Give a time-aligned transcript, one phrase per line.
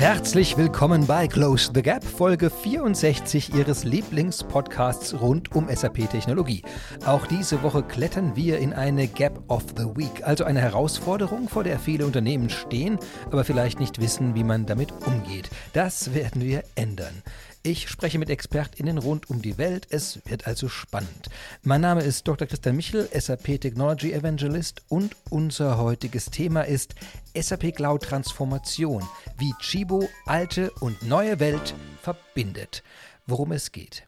[0.00, 6.62] Herzlich willkommen bei Close the Gap, Folge 64 Ihres Lieblingspodcasts rund um SAP-Technologie.
[7.04, 11.64] Auch diese Woche klettern wir in eine Gap of the Week, also eine Herausforderung, vor
[11.64, 15.50] der viele Unternehmen stehen, aber vielleicht nicht wissen, wie man damit umgeht.
[15.74, 17.22] Das werden wir ändern.
[17.62, 19.86] Ich spreche mit ExpertInnen rund um die Welt.
[19.90, 21.28] Es wird also spannend.
[21.62, 22.46] Mein Name ist Dr.
[22.48, 26.94] Christian Michel, SAP Technology Evangelist und unser heutiges Thema ist
[27.38, 32.82] SAP Cloud Transformation, wie Chibo alte und neue Welt verbindet.
[33.26, 34.04] Worum es geht.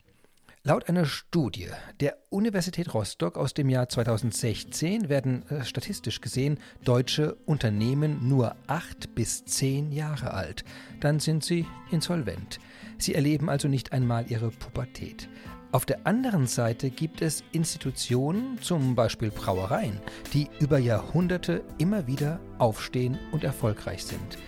[0.65, 1.67] Laut einer Studie
[1.99, 9.13] der Universität Rostock aus dem Jahr 2016 werden äh, statistisch gesehen deutsche Unternehmen nur acht
[9.17, 10.65] bis zehn Jahre alt.
[11.01, 12.61] Dann sind sie insolvent.
[12.97, 15.29] Sie erleben also nicht einmal ihre Pubertät.
[15.73, 19.99] Auf der anderen Seite gibt es Institutionen, zum Beispiel Brauereien,
[20.33, 24.39] die über Jahrhunderte immer wieder aufstehen und erfolgreich sind.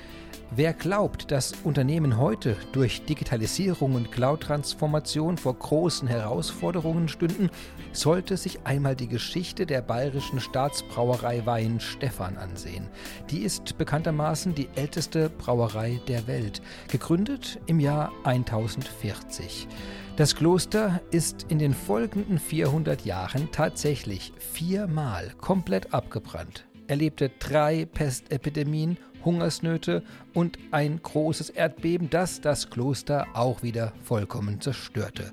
[0.56, 7.50] Wer glaubt, dass Unternehmen heute durch Digitalisierung und Cloud-Transformation vor großen Herausforderungen stünden,
[7.90, 12.86] sollte sich einmal die Geschichte der bayerischen Staatsbrauerei Wein Stefan ansehen.
[13.30, 19.66] Die ist bekanntermaßen die älteste Brauerei der Welt, gegründet im Jahr 1040.
[20.14, 28.98] Das Kloster ist in den folgenden 400 Jahren tatsächlich viermal komplett abgebrannt erlebte drei Pestepidemien
[29.24, 35.32] Hungersnöte und ein großes Erdbeben, das das Kloster auch wieder vollkommen zerstörte.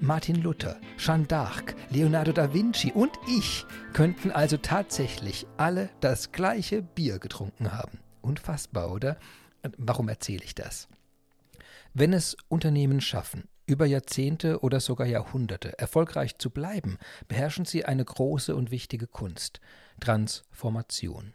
[0.00, 6.82] Martin Luther, Jeanne d'Arc, Leonardo da Vinci und ich könnten also tatsächlich alle das gleiche
[6.82, 7.98] Bier getrunken haben.
[8.20, 9.16] Unfassbar, oder?
[9.78, 10.88] Warum erzähle ich das?
[11.94, 18.04] Wenn es Unternehmen schaffen, über Jahrzehnte oder sogar Jahrhunderte erfolgreich zu bleiben, beherrschen sie eine
[18.04, 19.60] große und wichtige Kunst
[20.00, 21.34] Transformation.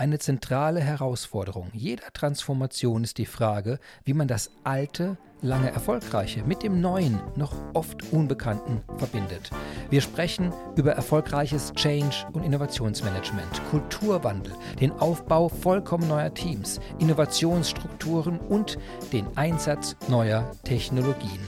[0.00, 6.62] Eine zentrale Herausforderung jeder Transformation ist die Frage, wie man das Alte, lange Erfolgreiche mit
[6.62, 9.50] dem Neuen, noch oft Unbekannten verbindet.
[9.90, 18.78] Wir sprechen über erfolgreiches Change- und Innovationsmanagement, Kulturwandel, den Aufbau vollkommen neuer Teams, Innovationsstrukturen und
[19.12, 21.40] den Einsatz neuer Technologien.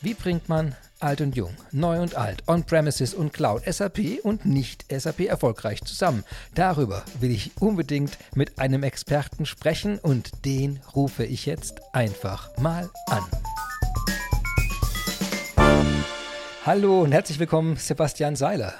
[0.00, 4.84] Wie bringt man alt und jung, neu und alt, On-Premises und Cloud, SAP und nicht
[4.90, 6.24] SAP erfolgreich zusammen?
[6.54, 12.88] Darüber will ich unbedingt mit einem Experten sprechen und den rufe ich jetzt einfach mal
[13.08, 13.24] an.
[16.64, 18.74] Hallo und herzlich willkommen, Sebastian Seiler.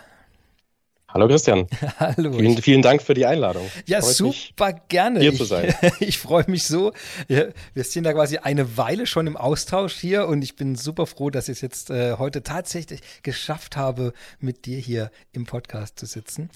[1.17, 1.67] Hallo Christian.
[1.99, 2.31] Hallo.
[2.35, 3.63] Vielen, vielen Dank für die Einladung.
[3.87, 5.21] Ja, Freut super mich, gerne.
[5.21, 5.75] Hier ich, zu sein.
[6.01, 6.93] ich freue mich so.
[7.27, 11.31] Wir, sind da quasi eine Weile schon im Austausch hier und ich bin super froh,
[11.31, 16.05] dass ich es jetzt äh, heute tatsächlich geschafft habe, mit dir hier im Podcast zu
[16.05, 16.51] sitzen.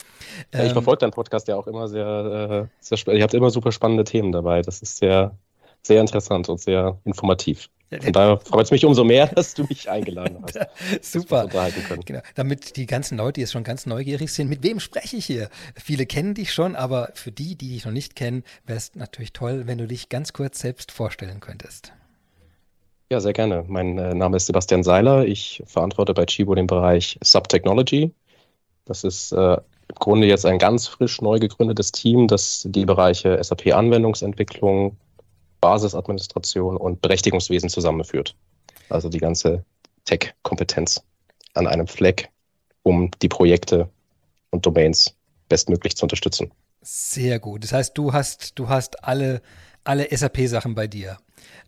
[0.53, 3.21] Ja, ich ähm, verfolge deinen Podcast ja auch immer sehr, äh, sehr spannend.
[3.21, 4.61] Ihr habt immer super spannende Themen dabei.
[4.61, 5.39] Das ist sehr,
[5.81, 7.71] sehr interessant und sehr informativ.
[7.99, 10.59] Von daher freut es mich umso mehr, dass du mich eingeladen hast.
[11.13, 11.49] Super.
[12.05, 12.21] Genau.
[12.37, 15.49] Damit die ganzen Leute, die jetzt schon ganz neugierig sind, mit wem spreche ich hier?
[15.75, 19.33] Viele kennen dich schon, aber für die, die dich noch nicht kennen, wäre es natürlich
[19.33, 21.93] toll, wenn du dich ganz kurz selbst vorstellen könntest.
[23.11, 23.65] Ja, sehr gerne.
[23.67, 25.27] Mein äh, Name ist Sebastian Seiler.
[25.27, 28.13] Ich verantworte bei Chibo den Bereich Subtechnology.
[28.85, 33.43] Das ist äh, im Grunde jetzt ein ganz frisch neu gegründetes Team, das die Bereiche
[33.43, 34.97] SAP-Anwendungsentwicklung,
[35.61, 38.35] Basisadministration und Berechtigungswesen zusammenführt.
[38.89, 39.65] Also die ganze
[40.05, 41.03] Tech-Kompetenz
[41.55, 42.29] an einem Fleck,
[42.83, 43.89] um die Projekte
[44.51, 45.15] und Domains
[45.49, 46.51] bestmöglich zu unterstützen.
[46.83, 47.65] Sehr gut.
[47.65, 49.43] Das heißt, du hast, du hast alle,
[49.85, 51.19] alle SAP-Sachen bei dir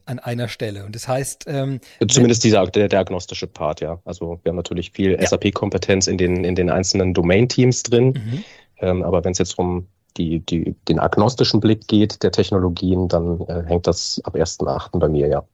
[0.07, 0.85] an einer Stelle.
[0.85, 1.45] Und das heißt.
[1.47, 4.01] Ähm, Zumindest dieser, der diagnostische Part, ja.
[4.05, 5.27] Also wir haben natürlich viel ja.
[5.27, 8.07] SAP-Kompetenz in den, in den einzelnen Domain-Teams drin.
[8.09, 8.45] Mhm.
[8.79, 9.87] Ähm, aber wenn es jetzt um
[10.17, 14.99] die, die, den agnostischen Blick geht der Technologien, dann äh, hängt das ab 1.8.
[14.99, 15.45] bei mir, ja.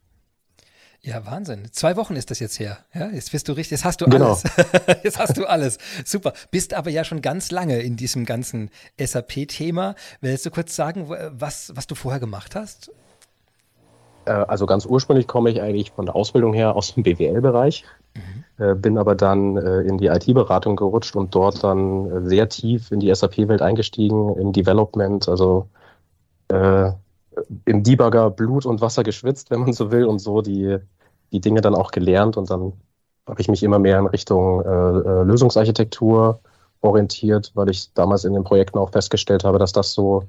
[1.00, 1.68] Ja, Wahnsinn.
[1.70, 2.78] Zwei Wochen ist das jetzt her.
[2.92, 4.26] Ja, jetzt bist du richtig, jetzt hast du genau.
[4.26, 4.42] alles.
[5.04, 5.78] jetzt hast du alles.
[6.04, 6.32] Super.
[6.50, 9.94] Bist aber ja schon ganz lange in diesem ganzen SAP-Thema.
[10.20, 12.90] Willst du kurz sagen, was, was du vorher gemacht hast?
[14.24, 17.84] Äh, also ganz ursprünglich komme ich eigentlich von der Ausbildung her aus dem BWL-Bereich.
[18.14, 18.44] Mhm.
[18.58, 22.90] Äh, bin aber dann äh, in die IT-Beratung gerutscht und dort dann äh, sehr tief
[22.90, 25.68] in die SAP-Welt eingestiegen, im Development, also
[26.48, 26.90] äh,
[27.66, 30.78] im Debugger Blut und Wasser geschwitzt, wenn man so will, und so die,
[31.30, 32.36] die Dinge dann auch gelernt.
[32.36, 32.72] Und dann
[33.28, 36.40] habe ich mich immer mehr in Richtung äh, Lösungsarchitektur
[36.80, 40.24] orientiert, weil ich damals in den Projekten auch festgestellt habe, dass das so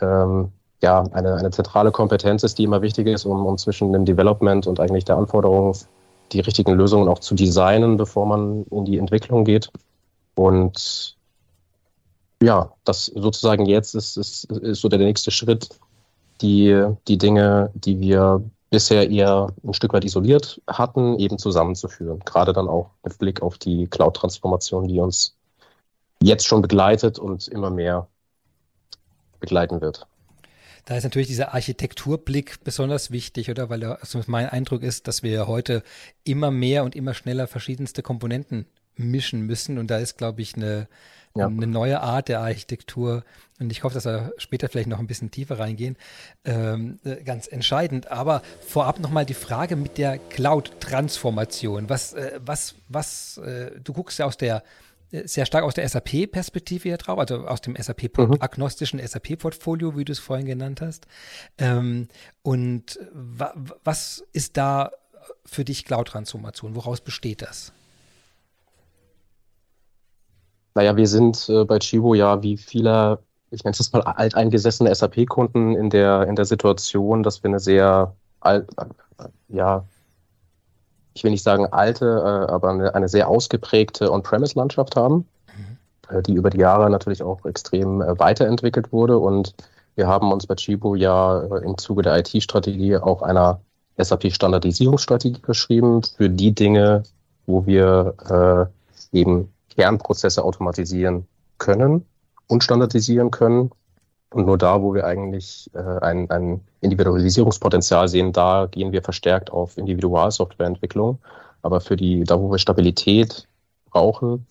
[0.00, 0.50] ähm,
[0.82, 4.66] ja, eine, eine zentrale Kompetenz ist, die immer wichtig ist, um, um zwischen dem Development
[4.66, 5.74] und eigentlich der Anforderung
[6.32, 9.70] die richtigen Lösungen auch zu designen, bevor man in die Entwicklung geht.
[10.34, 11.16] Und
[12.42, 15.68] ja, das sozusagen jetzt ist, ist, ist so der nächste Schritt,
[16.40, 22.20] die, die Dinge, die wir bisher eher ein Stück weit isoliert hatten, eben zusammenzuführen.
[22.24, 25.36] Gerade dann auch mit Blick auf die Cloud-Transformation, die uns
[26.22, 28.06] jetzt schon begleitet und immer mehr
[29.40, 30.06] begleiten wird.
[30.90, 33.70] Da ist natürlich dieser Architekturblick besonders wichtig, oder?
[33.70, 35.84] Weil also mein Eindruck ist, dass wir heute
[36.24, 38.66] immer mehr und immer schneller verschiedenste Komponenten
[38.96, 39.78] mischen müssen.
[39.78, 40.88] Und da ist, glaube ich, eine,
[41.36, 41.46] ja.
[41.46, 43.22] eine neue Art der Architektur.
[43.60, 45.96] Und ich hoffe, dass wir später vielleicht noch ein bisschen tiefer reingehen.
[46.44, 48.10] Ähm, äh, ganz entscheidend.
[48.10, 51.88] Aber vorab nochmal die Frage mit der Cloud-Transformation.
[51.88, 54.64] Was, äh, was, was, äh, du guckst ja aus der
[55.10, 59.06] sehr stark aus der SAP-Perspektive hier drauf, also aus dem SAP-agnostischen mhm.
[59.06, 61.06] SAP-Portfolio, wie du es vorhin genannt hast.
[61.58, 62.08] Ähm,
[62.42, 63.54] und wa
[63.84, 64.90] was ist da
[65.44, 66.76] für dich Cloud-Transformation?
[66.76, 67.72] Woraus besteht das?
[70.74, 73.18] Naja, wir sind äh, bei Chibo ja wie viele,
[73.50, 78.14] ich nenne es mal alteingesessene SAP-Kunden in der, in der Situation, dass wir eine sehr,
[78.38, 79.84] alt, äh, ja,
[81.14, 85.26] ich will nicht sagen alte, äh, aber eine, eine sehr ausgeprägte On-Premise-Landschaft haben,
[85.56, 86.16] mhm.
[86.16, 89.18] äh, die über die Jahre natürlich auch extrem äh, weiterentwickelt wurde.
[89.18, 89.54] Und
[89.96, 93.60] wir haben uns bei Chibo ja im Zuge der IT-Strategie auch einer
[93.98, 97.02] SAP-Standardisierungsstrategie geschrieben für die Dinge,
[97.46, 98.70] wo wir
[99.12, 101.26] äh, eben Kernprozesse automatisieren
[101.58, 102.06] können
[102.46, 103.70] und standardisieren können.
[104.32, 109.50] Und nur da, wo wir eigentlich äh, ein, ein Individualisierungspotenzial sehen, da gehen wir verstärkt
[109.50, 111.18] auf Individualsoftwareentwicklung.
[111.62, 113.48] Aber für die, da wo wir Stabilität
[113.90, 114.46] brauchen,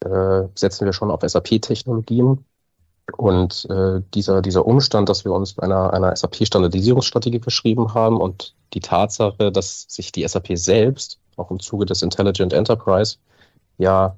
[0.00, 2.44] äh, setzen wir schon auf SAP-Technologien.
[3.18, 8.80] Und äh, dieser, dieser Umstand, dass wir uns einer, einer SAP-Standardisierungsstrategie verschrieben haben und die
[8.80, 13.16] Tatsache, dass sich die SAP selbst auch im Zuge des Intelligent Enterprise
[13.78, 14.14] ja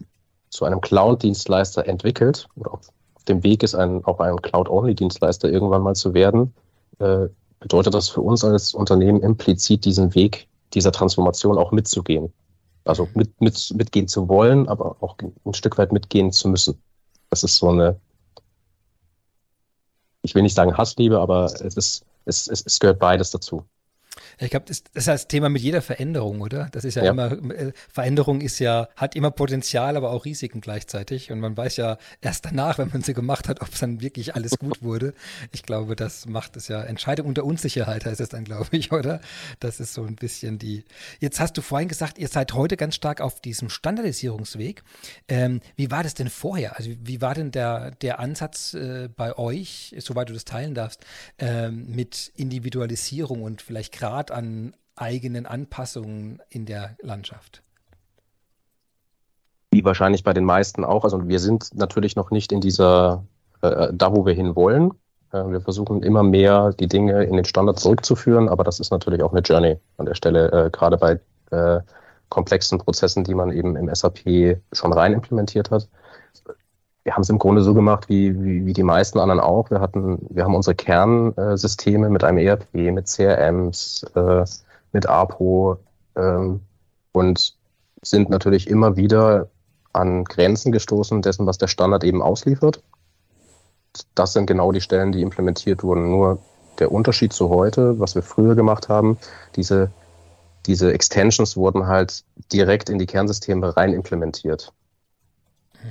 [0.51, 2.93] zu einem Cloud-Dienstleister entwickelt oder auf
[3.29, 6.55] dem Weg ist, ein, auch ein Cloud-Only-Dienstleister irgendwann mal zu werden,
[6.99, 7.29] äh,
[7.61, 12.33] bedeutet das für uns als Unternehmen implizit diesen Weg dieser Transformation auch mitzugehen.
[12.85, 16.81] Also mit, mit, mitgehen zu wollen, aber auch ein Stück weit mitgehen zu müssen.
[17.31, 17.99] Das ist so eine,
[20.23, 23.65] ich will nicht sagen Hassliebe, aber es ist, es, es, es gehört beides dazu.
[24.39, 26.69] Ich glaube, das, das ist das Thema mit jeder Veränderung, oder?
[26.73, 30.61] Das ist ja, ja, immer, äh, Veränderung ist ja, hat immer Potenzial, aber auch Risiken
[30.61, 31.31] gleichzeitig.
[31.31, 34.35] Und man weiß ja erst danach, wenn man sie gemacht hat, ob es dann wirklich
[34.35, 35.15] alles gut wurde.
[35.53, 36.83] Ich glaube, das macht es ja.
[36.83, 39.21] Entscheidung unter Unsicherheit heißt es dann, glaube ich, oder?
[39.61, 40.85] Das ist so ein bisschen die.
[41.21, 44.83] Jetzt hast du vorhin gesagt, ihr seid heute ganz stark auf diesem Standardisierungsweg.
[45.29, 46.77] Ähm, wie war das denn vorher?
[46.77, 51.05] Also wie war denn der, der Ansatz äh, bei euch, soweit du das teilen darfst,
[51.39, 57.65] ähm, mit Individualisierung und vielleicht Grad Grad an eigenen Anpassungen in der Landschaft?
[59.73, 61.03] Wie wahrscheinlich bei den meisten auch.
[61.03, 63.25] Also wir sind natürlich noch nicht in dieser,
[63.63, 64.93] äh, da wo wir hinwollen.
[65.33, 69.25] Äh, wir versuchen immer mehr die Dinge in den Standard zurückzuführen, aber das ist natürlich
[69.25, 71.19] auch eine Journey an der Stelle, äh, gerade bei
[71.51, 71.81] äh,
[72.29, 75.89] komplexen Prozessen, die man eben im SAP schon rein implementiert hat
[77.07, 79.71] wir haben es im Grunde so gemacht wie, wie, wie die meisten anderen auch.
[79.71, 84.45] Wir hatten, wir haben unsere Kernsysteme mit einem ERP, mit CRMs, äh,
[84.91, 85.79] mit APO
[86.17, 86.63] ähm,
[87.13, 87.55] und
[88.03, 89.47] sind natürlich immer wieder
[89.93, 92.83] an Grenzen gestoßen dessen, was der Standard eben ausliefert.
[94.17, 96.11] Das sind genau die Stellen, die implementiert wurden.
[96.11, 96.41] Nur
[96.81, 99.17] der Unterschied zu heute, was wir früher gemacht haben,
[99.55, 99.93] diese,
[100.67, 104.73] diese Extensions wurden halt direkt in die Kernsysteme rein implementiert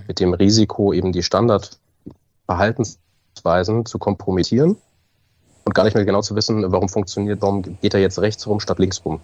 [0.08, 4.78] mit dem Risiko, eben die Standardverhaltensweisen zu kompromittieren
[5.66, 8.60] und gar nicht mehr genau zu wissen, warum funktioniert, warum geht er jetzt rechts rum
[8.60, 9.20] statt links rum.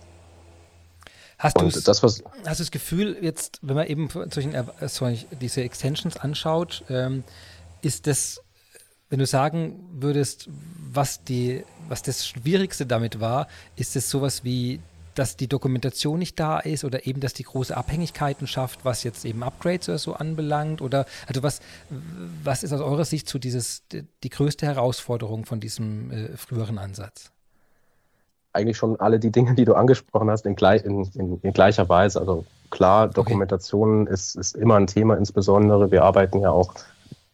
[1.38, 5.63] Hast du das, hast du das Gefühl, jetzt, wenn man eben solchen, äh, solch, diese
[5.63, 7.24] Extensions anschaut, ähm,
[7.82, 8.41] ist das,
[9.10, 10.48] wenn du sagen würdest,
[10.94, 14.80] was die, was das Schwierigste damit war, ist es sowas wie
[15.15, 19.25] dass die Dokumentation nicht da ist oder eben, dass die große Abhängigkeiten schafft, was jetzt
[19.25, 20.82] eben Upgrades oder so anbelangt?
[20.82, 21.62] Oder also was,
[22.44, 27.32] was ist aus eurer Sicht so dieses, die größte Herausforderung von diesem äh, früheren Ansatz?
[28.53, 31.88] Eigentlich schon alle die Dinge, die du angesprochen hast, in, gleich, in, in, in gleicher
[31.88, 32.20] Weise.
[32.20, 34.13] Also klar, Dokumentation okay.
[34.13, 35.91] ist, ist immer ein Thema, insbesondere.
[35.91, 36.74] Wir arbeiten ja auch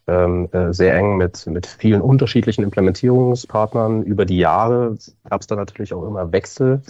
[0.06, 4.02] ähm, äh, sehr eng mit, mit vielen unterschiedlichen Implementierungspartnern.
[4.02, 4.96] Über die Jahre
[5.28, 6.82] gab es da natürlich auch immer Wechsel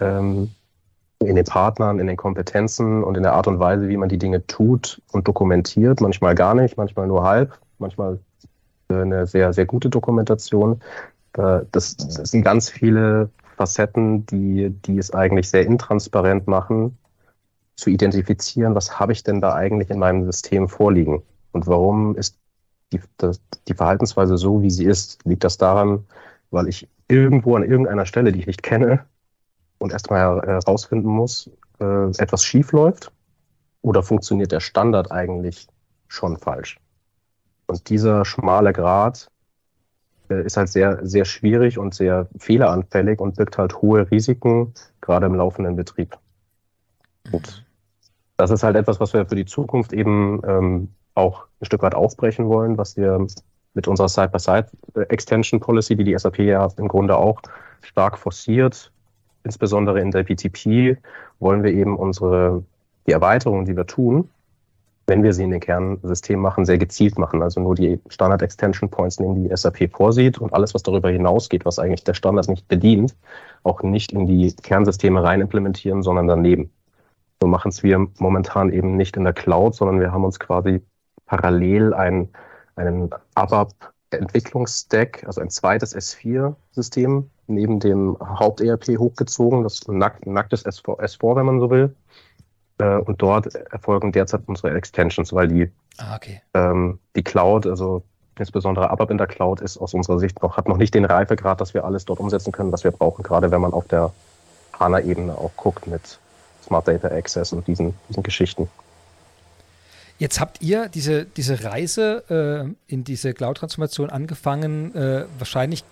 [0.00, 0.50] ähm,
[1.20, 4.18] in den Partnern, in den Kompetenzen und in der Art und Weise, wie man die
[4.18, 6.00] Dinge tut und dokumentiert.
[6.00, 8.20] Manchmal gar nicht, manchmal nur halb, manchmal
[8.88, 10.80] eine sehr, sehr gute Dokumentation.
[11.36, 16.96] Äh, das, das sind ganz viele Facetten, die, die es eigentlich sehr intransparent machen,
[17.76, 22.36] zu identifizieren, was habe ich denn da eigentlich in meinem System vorliegen und warum ist
[22.92, 23.00] die,
[23.68, 25.24] die Verhaltensweise so, wie sie ist.
[25.24, 26.04] Liegt das daran,
[26.50, 29.04] weil ich irgendwo an irgendeiner Stelle, die ich nicht kenne,
[29.78, 33.12] und erstmal herausfinden muss, äh, etwas schief läuft
[33.82, 35.68] oder funktioniert der Standard eigentlich
[36.08, 36.78] schon falsch.
[37.66, 39.30] Und dieser schmale Grat
[40.30, 45.26] äh, ist halt sehr, sehr schwierig und sehr fehleranfällig und birgt halt hohe Risiken, gerade
[45.26, 46.16] im laufenden Betrieb.
[47.30, 47.64] Und
[48.36, 51.94] das ist halt etwas, was wir für die Zukunft eben ähm, auch ein Stück weit
[51.94, 53.26] aufbrechen wollen, was wir
[53.74, 57.42] mit unserer Side-by-Side-Extension Policy, die die SAP ja im Grunde auch
[57.82, 58.92] stark forciert,
[59.48, 60.98] insbesondere in der BTP,
[61.40, 62.62] wollen wir eben unsere,
[63.06, 64.28] die Erweiterungen, die wir tun,
[65.06, 67.42] wenn wir sie in den Kernsystemen machen, sehr gezielt machen.
[67.42, 71.78] Also nur die Standard-Extension Points nehmen, die SAP vorsieht und alles, was darüber hinausgeht, was
[71.78, 73.16] eigentlich der Standard nicht bedient,
[73.62, 76.70] auch nicht in die Kernsysteme rein implementieren, sondern daneben.
[77.40, 80.82] So machen es wir momentan eben nicht in der Cloud, sondern wir haben uns quasi
[81.24, 82.28] parallel ein,
[82.76, 91.36] einen ABAP-Entwicklungsstack, also ein zweites S4-System neben dem Haupt-ERP hochgezogen, das nack, nacktes S4, S4,
[91.36, 91.94] wenn man so will.
[92.78, 96.40] Äh, und dort erfolgen derzeit unsere Extensions, weil die, ah, okay.
[96.54, 98.02] ähm, die Cloud, also
[98.38, 101.60] insbesondere ABAP in der Cloud, ist aus unserer Sicht noch, hat noch nicht den Reifegrad,
[101.60, 104.12] dass wir alles dort umsetzen können, was wir brauchen, gerade wenn man auf der
[104.78, 106.18] HANA-Ebene auch guckt mit
[106.64, 108.68] Smart Data Access und diesen, diesen Geschichten.
[110.18, 112.24] Jetzt habt ihr diese, diese Reise
[112.88, 115.84] äh, in diese Cloud-Transformation angefangen, äh, wahrscheinlich,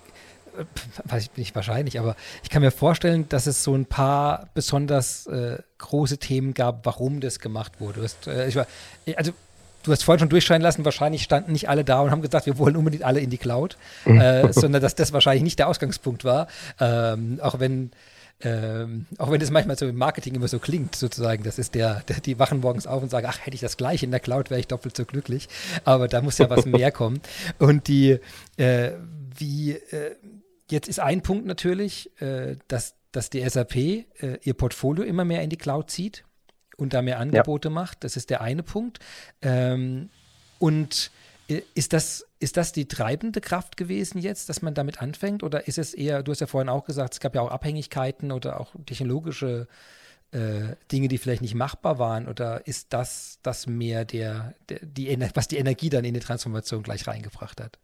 [1.04, 5.26] weiß ich nicht wahrscheinlich, aber ich kann mir vorstellen, dass es so ein paar besonders
[5.26, 8.00] äh, große Themen gab, warum das gemacht wurde.
[8.00, 8.66] Du hast, äh, war,
[9.16, 9.32] also
[9.82, 12.58] du hast vorhin schon durchscheinen lassen, wahrscheinlich standen nicht alle da und haben gesagt, wir
[12.58, 16.48] wollen unbedingt alle in die Cloud, äh, sondern dass das wahrscheinlich nicht der Ausgangspunkt war.
[16.80, 17.90] Ähm, auch wenn
[18.42, 22.02] ähm, auch wenn es manchmal so im Marketing immer so klingt, sozusagen, das ist der,
[22.08, 24.50] der, die wachen morgens auf und sagen, ach, hätte ich das gleich in der Cloud,
[24.50, 25.48] wäre ich doppelt so glücklich.
[25.84, 27.20] Aber da muss ja was mehr kommen.
[27.58, 28.18] Und die,
[28.58, 28.90] äh,
[29.38, 30.16] wie, äh,
[30.70, 34.06] jetzt ist ein Punkt natürlich, äh, dass, dass die SAP äh,
[34.42, 36.25] ihr Portfolio immer mehr in die Cloud zieht
[36.76, 37.75] und da mehr Angebote ja.
[37.75, 38.04] macht.
[38.04, 38.99] Das ist der eine Punkt.
[39.42, 40.11] Ähm,
[40.58, 41.11] und
[41.49, 45.42] äh, ist das, ist das die treibende Kraft gewesen jetzt, dass man damit anfängt?
[45.42, 48.32] Oder ist es eher, du hast ja vorhin auch gesagt, es gab ja auch Abhängigkeiten
[48.32, 49.68] oder auch technologische
[50.32, 52.28] äh, Dinge, die vielleicht nicht machbar waren?
[52.28, 56.82] Oder ist das das mehr der, der die, was die Energie dann in die Transformation
[56.82, 57.78] gleich reingebracht hat?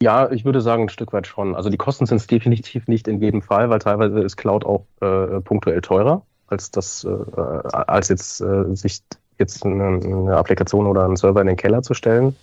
[0.00, 1.56] Ja, ich würde sagen, ein Stück weit schon.
[1.56, 4.86] Also die Kosten sind es definitiv nicht in jedem Fall, weil teilweise ist Cloud auch
[5.00, 9.02] äh, punktuell teurer, als das, äh, als jetzt äh, sich
[9.38, 12.36] jetzt eine, eine, Applikation oder einen Server in den Keller zu stellen.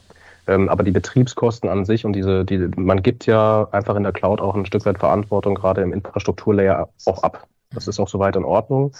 [0.47, 4.11] Ähm, aber die Betriebskosten an sich und diese, die, man gibt ja einfach in der
[4.11, 7.47] Cloud auch ein Stück weit Verantwortung, gerade im Infrastrukturlayer, auch ab.
[7.71, 8.91] Das ist auch soweit in Ordnung,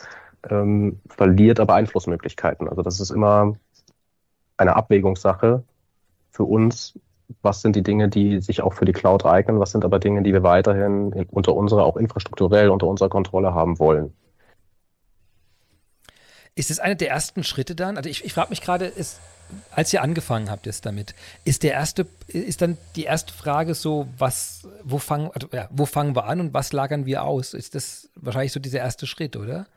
[0.50, 2.68] ähm, verliert aber Einflussmöglichkeiten.
[2.70, 3.56] Also das ist immer
[4.58, 5.64] eine Abwägungssache
[6.32, 6.98] für uns.
[7.42, 9.60] Was sind die Dinge, die sich auch für die Cloud eignen?
[9.60, 13.80] Was sind aber Dinge, die wir weiterhin unter unserer, auch infrastrukturell unter unserer Kontrolle haben
[13.80, 14.14] wollen?
[16.56, 17.98] Ist es einer der ersten Schritte dann?
[17.98, 18.92] Also ich, ich frage mich gerade,
[19.72, 21.14] als ihr angefangen habt jetzt damit,
[21.44, 25.86] ist der erste, ist dann die erste Frage so, was, wo fangen, also, ja, wo
[25.86, 27.54] fangen wir an und was lagern wir aus?
[27.54, 29.68] Ist das wahrscheinlich so dieser erste Schritt, oder?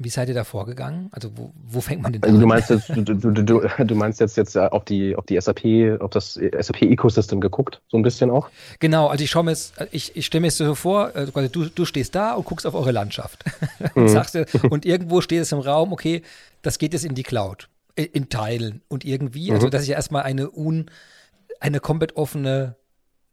[0.00, 1.08] Wie seid ihr da vorgegangen?
[1.10, 4.20] Also wo, wo fängt man denn also du meinst jetzt, du, du, du, du meinst
[4.20, 8.48] jetzt, jetzt auf die, auf die SAP, auf das SAP-Ecosystem geguckt, so ein bisschen auch?
[8.78, 11.64] Genau, also ich schaue mir jetzt, ich, ich stelle mir jetzt so vor, also du,
[11.64, 13.44] du stehst da und guckst auf eure Landschaft
[13.96, 14.08] und mhm.
[14.08, 14.38] sagst,
[14.70, 16.22] und irgendwo steht es im Raum, okay,
[16.62, 19.72] das geht jetzt in die Cloud, in Teilen und irgendwie, also mhm.
[19.72, 20.90] das ist ja erstmal eine un,
[21.58, 22.76] eine komplett offene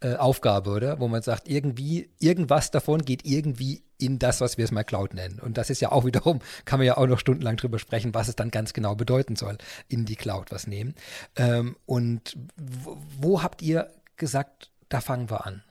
[0.02, 1.00] äh, Aufgabe, oder?
[1.00, 5.14] Wo man sagt, irgendwie, irgendwas davon geht irgendwie in das, was wir es mal Cloud
[5.14, 5.40] nennen.
[5.40, 8.28] Und das ist ja auch wiederum, kann man ja auch noch stundenlang drüber sprechen, was
[8.28, 10.96] es dann ganz genau bedeuten soll, in die Cloud was nehmen.
[11.36, 15.64] Ähm, und wo, wo habt ihr gesagt, da fangen wir an?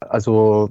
[0.00, 0.70] Also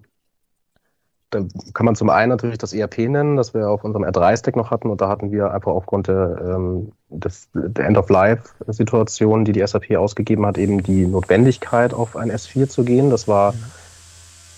[1.32, 1.40] da
[1.74, 4.90] kann man zum einen natürlich das ERP nennen, das wir auf unserem R3-Stack noch hatten.
[4.90, 10.46] Und da hatten wir einfach aufgrund der, ähm, des, der End-of-Life-Situation, die die SAP ausgegeben
[10.46, 13.10] hat, eben die Notwendigkeit, auf ein S4 zu gehen.
[13.10, 13.64] Das war mhm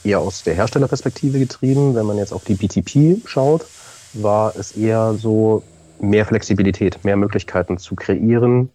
[0.08, 1.96] eher aus der Herstellerperspektive getrieben.
[1.96, 3.66] Wenn man jetzt auf die BTP schaut,
[4.14, 5.64] war es eher so
[6.00, 8.70] mehr Flexibilität, mehr Möglichkeiten zu kreieren,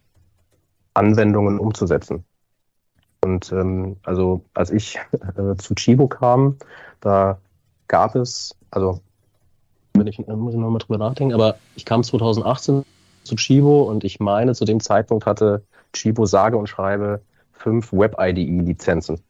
[0.95, 2.25] Anwendungen umzusetzen.
[3.25, 4.99] Und ähm, also als ich
[5.37, 6.57] äh, zu Chibo kam,
[7.01, 7.39] da
[7.89, 9.01] gab es, also
[9.95, 12.85] wenn ich, muss ich nochmal drüber nachdenken, aber ich kam 2018
[13.25, 15.63] zu Chibo und ich meine, zu dem Zeitpunkt hatte
[15.93, 17.21] Chibo sage und schreibe
[17.53, 19.21] fünf Web-IDE-Lizenzen.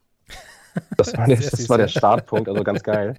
[0.97, 3.14] Das war der, das war der Startpunkt, also ganz geil.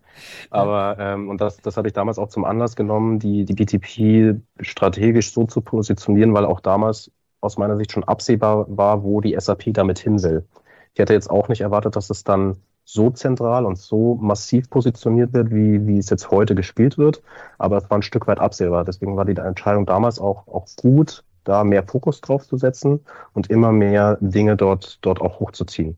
[0.49, 4.41] Aber ähm, und das, das hatte ich damals auch zum Anlass genommen, die, die BTP
[4.59, 9.35] strategisch so zu positionieren, weil auch damals aus meiner Sicht schon absehbar war, wo die
[9.37, 10.45] SAP damit hin will.
[10.93, 15.33] Ich hätte jetzt auch nicht erwartet, dass es dann so zentral und so massiv positioniert
[15.33, 17.21] wird, wie, wie es jetzt heute gespielt wird.
[17.57, 18.83] Aber es war ein Stück weit absehbar.
[18.83, 23.01] Deswegen war die Entscheidung damals auch, auch gut, da mehr Fokus drauf zu setzen
[23.33, 25.97] und immer mehr Dinge dort, dort auch hochzuziehen.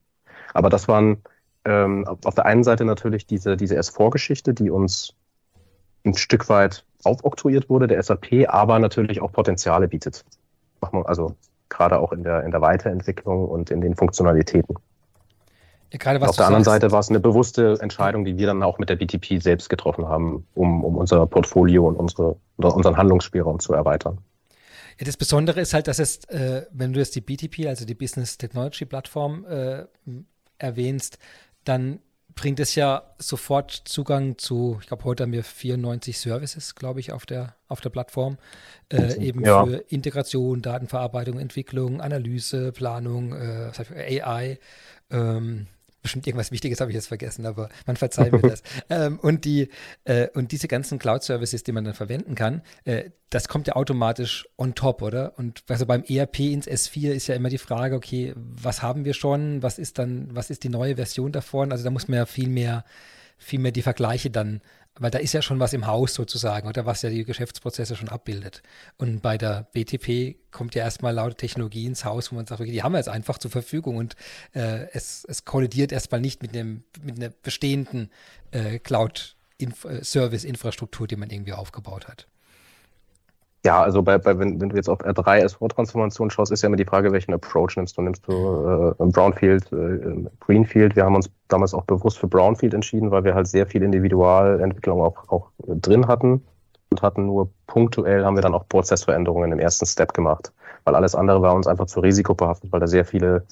[0.54, 1.22] Aber das waren
[1.66, 5.14] ähm, auf der einen Seite natürlich diese, diese S4-Geschichte, die uns
[6.06, 10.24] ein Stück weit aufoktroyiert wurde, der SAP, aber natürlich auch Potenziale bietet.
[10.82, 11.36] Also
[11.70, 14.76] gerade auch in der, in der Weiterentwicklung und in den Funktionalitäten.
[15.92, 18.90] Ja, Auf der anderen Seite war es eine bewusste Entscheidung, die wir dann auch mit
[18.90, 24.18] der BTP selbst getroffen haben, um, um unser Portfolio und unsere, unseren Handlungsspielraum zu erweitern.
[25.00, 27.96] Ja, das Besondere ist halt, dass es, äh, wenn du jetzt die BTP, also die
[27.96, 29.86] Business Technology Plattform, äh,
[30.58, 31.18] erwähnst,
[31.66, 32.00] dann
[32.36, 37.12] bringt es ja sofort Zugang zu, ich glaube, heute haben wir 94 Services, glaube ich,
[37.12, 38.38] auf der, auf der Plattform.
[38.92, 39.66] Äh, eben ja.
[39.66, 44.60] für Integration, Datenverarbeitung, Entwicklung, Analyse, Planung, äh, AI.
[45.10, 45.68] Ähm,
[46.06, 48.64] bestimmt irgendwas Wichtiges habe ich jetzt vergessen, aber man verzeiht mir das.
[48.90, 49.70] Ähm, und, die,
[50.04, 54.48] äh, und diese ganzen Cloud-Services, die man dann verwenden kann, äh, das kommt ja automatisch
[54.58, 55.38] on top, oder?
[55.38, 59.14] Und also beim ERP ins S4 ist ja immer die Frage, okay, was haben wir
[59.14, 59.64] schon?
[59.64, 61.72] Was ist dann, was ist die neue Version davon?
[61.72, 62.86] Also da muss man ja viel mehr,
[63.38, 64.62] viel mehr die Vergleiche dann
[65.00, 68.10] weil da ist ja schon was im Haus sozusagen, oder was ja die Geschäftsprozesse schon
[68.10, 68.62] abbildet.
[68.98, 72.72] Und bei der BTP kommt ja erstmal laute Technologie ins Haus, wo man sagt, okay,
[72.72, 74.16] die haben wir jetzt einfach zur Verfügung und
[74.54, 78.10] äh, es, es kollidiert erstmal nicht mit, einem, mit einer bestehenden
[78.52, 82.28] äh, Cloud-Service-Infrastruktur, die man irgendwie aufgebaut hat.
[83.66, 86.76] Ja, also bei, bei wenn, wenn du jetzt auf R3 S4-Transformation schaust, ist ja immer
[86.78, 88.04] die Frage, welchen Approach nimmst du.
[88.04, 90.96] Nimmst du äh, Brownfield, äh, Greenfield?
[90.96, 95.02] Wir haben uns damals auch bewusst für Brownfield entschieden, weil wir halt sehr viel Individualentwicklung
[95.02, 96.46] auch, auch drin hatten
[96.92, 100.54] und hatten nur punktuell haben wir dann auch Prozessveränderungen im ersten Step gemacht,
[100.84, 103.48] weil alles andere war uns einfach zu risikobehaftet, weil da sehr viele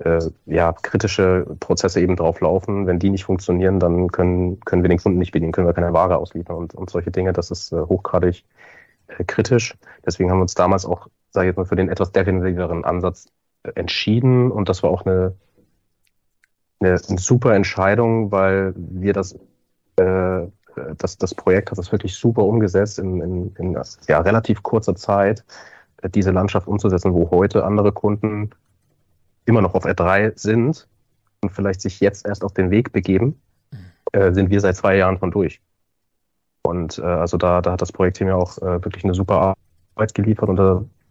[0.00, 2.86] äh, ja, kritische Prozesse eben drauf laufen.
[2.86, 5.94] Wenn die nicht funktionieren, dann können, können wir den Kunden nicht bedienen, können wir keine
[5.94, 7.32] Ware ausliefern und, und solche Dinge.
[7.32, 8.44] Das ist äh, hochgradig
[9.26, 9.74] kritisch.
[10.04, 13.26] Deswegen haben wir uns damals auch, sage ich jetzt mal, für den etwas defensiveren Ansatz
[13.62, 14.50] äh, entschieden.
[14.50, 15.34] Und das war auch eine,
[16.80, 19.38] eine, eine super Entscheidung, weil wir das,
[19.96, 20.46] äh,
[20.98, 25.44] das, das Projekt hat das wirklich super umgesetzt in, in, in ja, relativ kurzer Zeit,
[26.02, 28.50] äh, diese Landschaft umzusetzen, wo heute andere Kunden
[29.46, 30.88] immer noch auf R3 sind
[31.42, 33.40] und vielleicht sich jetzt erst auf den Weg begeben,
[33.70, 33.78] mhm.
[34.12, 35.60] äh, sind wir seit zwei Jahren von durch.
[36.66, 39.54] Und äh, also da, da hat das Projektteam ja auch äh, wirklich eine super
[39.94, 40.58] Arbeit geliefert und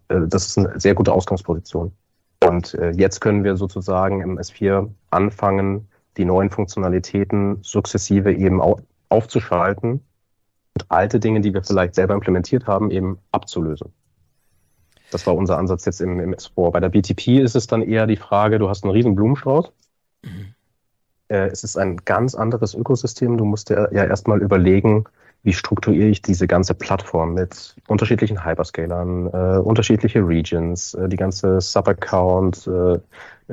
[0.10, 1.94] äh, das ist eine sehr gute Ausgangsposition.
[2.44, 5.88] Und äh, jetzt können wir sozusagen im S4 anfangen,
[6.18, 10.02] die neuen Funktionalitäten sukzessive eben au aufzuschalten
[10.74, 13.94] und alte Dinge, die wir vielleicht selber implementiert haben, eben abzulösen.
[15.12, 16.72] Das war unser Ansatz jetzt im, im S4.
[16.72, 19.72] Bei der BTP ist es dann eher die Frage, du hast einen riesen Blumenstrauß.
[20.24, 20.56] Mhm.
[21.28, 23.38] Äh, es ist ein ganz anderes Ökosystem.
[23.38, 25.06] Du musst dir ja erstmal überlegen,
[25.44, 31.60] wie strukturiere ich diese ganze Plattform mit unterschiedlichen Hyperscalern, äh, unterschiedliche Regions, äh, die ganze
[31.60, 33.00] Sub-Account, äh,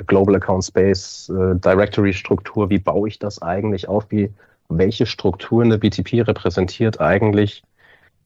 [0.07, 4.07] Global Account Space, äh, Directory-Struktur, wie baue ich das eigentlich auf?
[4.11, 4.33] Wie,
[4.68, 7.64] welche Struktur in der BTP repräsentiert eigentlich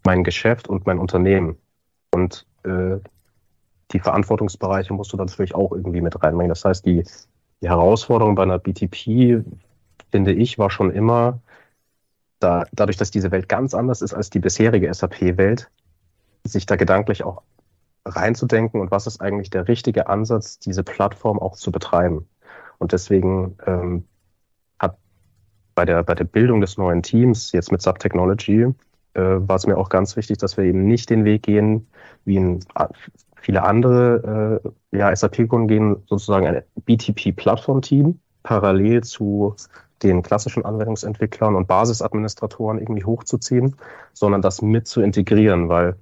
[0.05, 1.57] mein Geschäft und mein Unternehmen?
[2.13, 2.99] Und äh,
[3.93, 6.51] die Verantwortungsbereiche musst du natürlich auch irgendwie mit reinbringen.
[6.51, 7.03] Das heißt, die,
[7.63, 9.43] die Herausforderung bei einer BTP,
[10.11, 11.41] finde ich, war schon immer,
[12.45, 15.71] da, dadurch, dass diese Welt ganz anders ist als die bisherige SAP-Welt,
[16.45, 17.43] sich da gedanklich auch
[18.07, 22.29] reinzudenken und was ist eigentlich der richtige Ansatz, diese Plattform auch zu betreiben.
[22.79, 24.05] Und deswegen ähm,
[24.79, 24.99] hat
[25.75, 28.67] bei der, bei der Bildung des neuen Teams, jetzt mit Sub Technology,
[29.15, 31.87] äh, war es mir auch ganz wichtig, dass wir eben nicht den Weg gehen,
[32.27, 32.61] wie in
[33.41, 34.61] viele andere
[34.93, 39.55] äh, ja, SAP-Kunden gehen, sozusagen ein BTP-Plattform-Team parallel zu
[40.09, 43.77] den klassischen Anwendungsentwicklern und Basisadministratoren irgendwie hochzuziehen,
[44.13, 45.97] sondern das mit zu integrieren, weil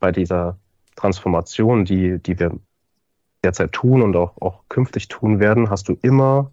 [0.00, 0.58] bei dieser
[0.96, 2.58] Transformation, die, die wir
[3.42, 6.50] derzeit tun und auch, auch künftig tun werden, hast du immer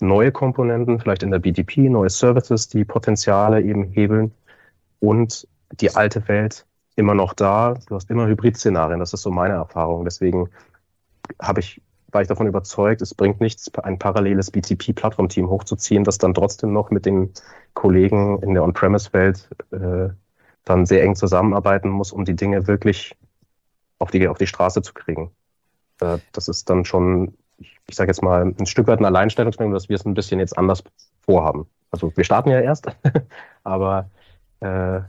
[0.00, 4.32] neue Komponenten, vielleicht in der BTP, neue Services, die Potenziale eben hebeln
[4.98, 7.74] und die alte Welt immer noch da.
[7.86, 10.04] Du hast immer Hybrid-Szenarien, das ist so meine Erfahrung.
[10.04, 10.48] Deswegen
[11.40, 16.34] habe ich war ich davon überzeugt, es bringt nichts, ein paralleles BTP-Plattform-Team hochzuziehen, das dann
[16.34, 17.32] trotzdem noch mit den
[17.74, 20.08] Kollegen in der On-Premise-Welt äh,
[20.64, 23.16] dann sehr eng zusammenarbeiten muss, um die Dinge wirklich
[23.98, 25.30] auf die, auf die Straße zu kriegen.
[26.00, 29.74] Äh, das ist dann schon, ich, ich sage jetzt mal, ein Stück weit ein Alleinstellungsmerkmal,
[29.74, 30.82] dass wir es ein bisschen jetzt anders
[31.22, 31.66] vorhaben.
[31.90, 32.86] Also wir starten ja erst,
[33.64, 34.10] aber
[34.60, 35.00] äh,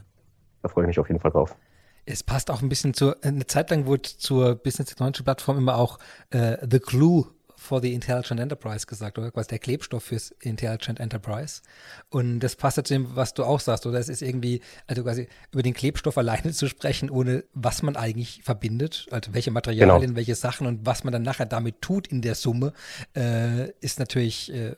[0.62, 1.56] da freue ich mich auf jeden Fall drauf.
[2.04, 5.76] Es passt auch ein bisschen zur, eine Zeit lang wurde zur Business Technology Plattform immer
[5.76, 5.98] auch
[6.30, 7.26] äh, The Clue
[7.62, 9.30] for the Intelligent Enterprise gesagt, oder?
[9.30, 11.62] Quasi der Klebstoff fürs Intelligent Enterprise.
[12.10, 13.98] Und das passt zu dem, was du auch sagst, oder?
[13.98, 18.42] Es ist irgendwie, also quasi über den Klebstoff alleine zu sprechen, ohne was man eigentlich
[18.42, 20.16] verbindet, also welche Materialien, genau.
[20.16, 22.72] welche Sachen und was man dann nachher damit tut in der Summe,
[23.16, 24.74] äh, ist natürlich, äh,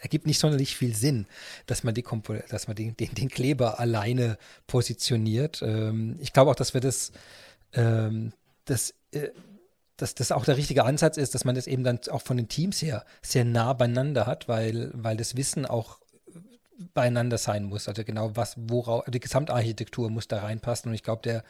[0.00, 1.26] ergibt nicht sonderlich viel Sinn,
[1.66, 5.62] dass man die Kompo dass man den, den, den Kleber alleine positioniert.
[5.62, 7.12] Ähm, ich glaube auch, dass wir das,
[7.72, 8.32] ähm,
[8.64, 9.28] das äh,
[10.00, 12.48] dass das auch der richtige Ansatz ist, dass man das eben dann auch von den
[12.48, 15.98] Teams her sehr nah beieinander hat, weil, weil das Wissen auch
[16.94, 17.88] beieinander sein muss.
[17.88, 20.90] Also genau was, worauf, die Gesamtarchitektur muss da reinpassen.
[20.90, 21.44] Und ich glaube, der,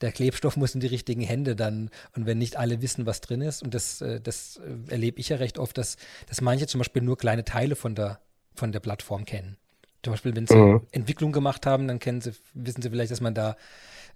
[0.00, 1.90] der Klebstoff muss in die richtigen Hände dann.
[2.14, 5.30] Und wenn nicht alle wissen, was drin ist, und das, äh, das äh, erlebe ich
[5.30, 8.20] ja recht oft, dass, dass manche zum Beispiel nur kleine Teile von der,
[8.54, 9.56] von der Plattform kennen.
[10.04, 10.86] Zum Beispiel, wenn sie mhm.
[10.92, 13.56] Entwicklung gemacht haben, dann kennen sie, wissen sie vielleicht, dass man da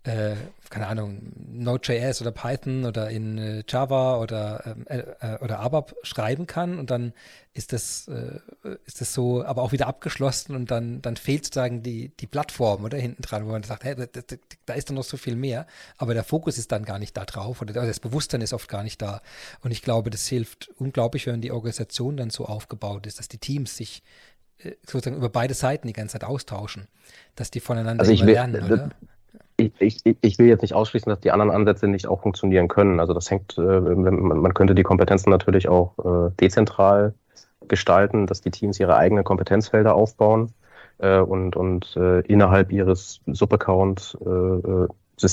[0.05, 0.35] äh,
[0.69, 5.95] keine Ahnung, Node.js oder Python oder in äh, Java oder, ähm, äh, äh, oder ABAP
[6.03, 7.13] schreiben kann und dann
[7.53, 8.41] ist das, äh,
[8.87, 12.85] ist das so, aber auch wieder abgeschlossen und dann, dann fehlt sozusagen die, die Plattform
[12.85, 14.23] oder hinten dran, wo man sagt, hey, da, da,
[14.65, 15.67] da ist dann noch so viel mehr,
[15.99, 18.83] aber der Fokus ist dann gar nicht da drauf oder das Bewusstsein ist oft gar
[18.83, 19.21] nicht da.
[19.61, 23.39] Und ich glaube, das hilft unglaublich, wenn die Organisation dann so aufgebaut ist, dass die
[23.39, 24.03] Teams sich
[24.59, 26.89] äh, sozusagen über beide Seiten die ganze Zeit austauschen,
[27.37, 28.91] dass die voneinander also ich will, lernen, oder?
[29.57, 29.73] Ich,
[30.05, 33.01] ich, ich will jetzt nicht ausschließen, dass die anderen Ansätze nicht auch funktionieren können.
[33.01, 37.15] Also das hängt, äh, man könnte die Kompetenzen natürlich auch äh, dezentral
[37.69, 40.53] gestalten, dass die Teams ihre eigenen Kompetenzfelder aufbauen
[40.99, 44.19] äh, und, und innerhalb ihres Subaccount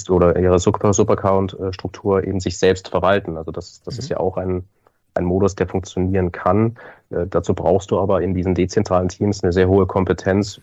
[0.10, 3.38] oder ihrer Subaccount-Struktur eben sich selbst verwalten.
[3.38, 4.00] Also das, das mhm.
[4.00, 4.64] ist ja auch ein,
[5.16, 6.78] ein Modus, der funktionieren kann.
[7.10, 10.62] dazu brauchst du aber in diesen dezentralen Teams eine sehr hohe Kompetenz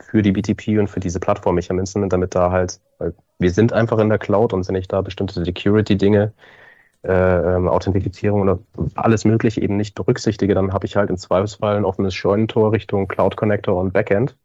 [0.00, 4.08] für die BTP und für diese Plattformmechanismen, damit da halt, weil wir sind einfach in
[4.08, 6.32] der Cloud und wenn ich da bestimmte Security-Dinge,
[7.04, 8.58] äh, ähm, Authentifizierung oder
[8.96, 13.06] alles Mögliche eben nicht berücksichtige, dann habe ich halt im Zweifelsfall ein offenes Scheunentor Richtung
[13.06, 14.36] Cloud Connector und Backend.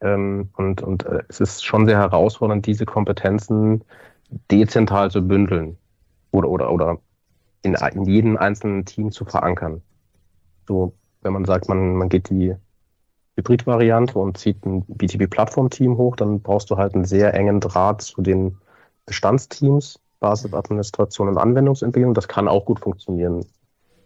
[0.00, 3.84] Ähm, und und äh, es ist schon sehr herausfordernd, diese Kompetenzen
[4.50, 5.78] dezentral zu bündeln
[6.32, 6.98] oder, oder, oder
[7.62, 9.82] in, in jedem einzelnen Team zu verankern.
[10.66, 12.54] So, wenn man sagt, man, man geht die
[13.36, 18.22] Hybrid-Variante und zieht ein BTP-Plattform-Team hoch, dann brauchst du halt einen sehr engen Draht zu
[18.22, 18.58] den
[19.04, 22.14] Bestandsteams, Basisadministration und Anwendungsentwicklung.
[22.14, 23.44] Das kann auch gut funktionieren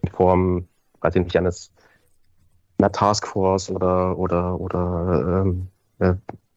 [0.02, 0.68] in Form,
[1.00, 1.72] weiß ich nicht, eines
[2.78, 5.68] einer Taskforce oder oder oder ähm,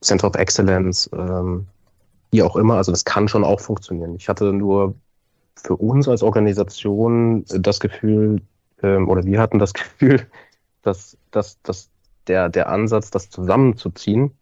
[0.02, 1.68] Center of Excellence, ähm,
[2.32, 2.76] wie auch immer.
[2.76, 4.16] Also das kann schon auch funktionieren.
[4.16, 4.96] Ich hatte nur
[5.56, 8.42] für uns als Organisation das Gefühl,
[8.82, 10.26] ähm, oder wir hatten das Gefühl,
[10.82, 11.90] dass, dass, dass
[12.28, 14.38] der, der Ansatz, das zusammenzuziehen,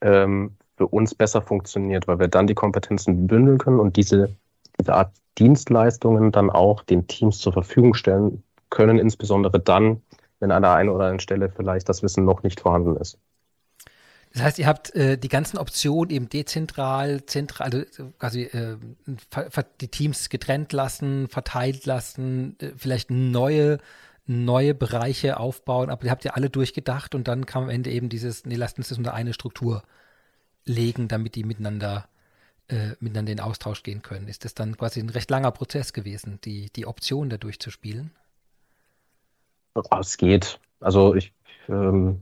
[0.00, 4.34] ähm, für uns besser funktioniert, weil wir dann die Kompetenzen bündeln können und diese,
[4.78, 10.02] diese Art Dienstleistungen dann auch den Teams zur Verfügung stellen können, insbesondere dann,
[10.40, 13.18] wenn an der einen oder anderen Stelle vielleicht das Wissen noch nicht vorhanden ist.
[14.32, 18.76] Das heißt, ihr habt äh, die ganzen Optionen eben dezentral, zentral, also quasi äh,
[19.80, 23.78] die Teams getrennt lassen, verteilt lassen, äh, vielleicht neue
[24.28, 28.08] neue Bereiche aufbauen, aber die habt ihr alle durchgedacht und dann kam am Ende eben
[28.08, 29.82] dieses, nee, lasst uns das unter eine Struktur
[30.64, 32.08] legen, damit die miteinander,
[32.68, 34.28] äh, miteinander in Austausch gehen können.
[34.28, 38.10] Ist das dann quasi ein recht langer Prozess gewesen, die, die Option da durchzuspielen?
[39.98, 40.60] Es geht.
[40.80, 41.32] Also ich,
[41.68, 42.20] ähm,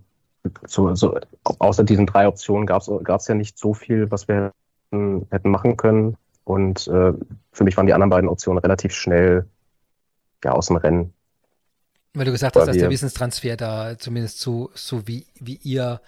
[0.66, 1.18] so, so,
[1.58, 4.52] außer diesen drei Optionen gab es ja nicht so viel, was wir
[4.92, 6.16] hätten, hätten machen können.
[6.44, 7.12] Und äh,
[7.50, 9.48] für mich waren die anderen beiden Optionen relativ schnell
[10.44, 11.12] ja, aus dem Rennen.
[12.16, 16.00] Weil du gesagt hast, dass der Wissenstransfer da zumindest so, so wie, wie ihr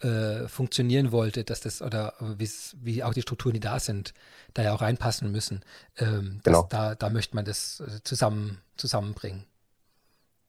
[0.00, 2.14] äh, funktionieren wolltet, dass das oder
[2.80, 4.14] wie auch die Strukturen, die da sind,
[4.54, 5.62] da ja auch reinpassen müssen.
[5.98, 6.68] Ähm, genau.
[6.70, 9.42] Da, da möchte man das äh, zusammen, zusammenbringen.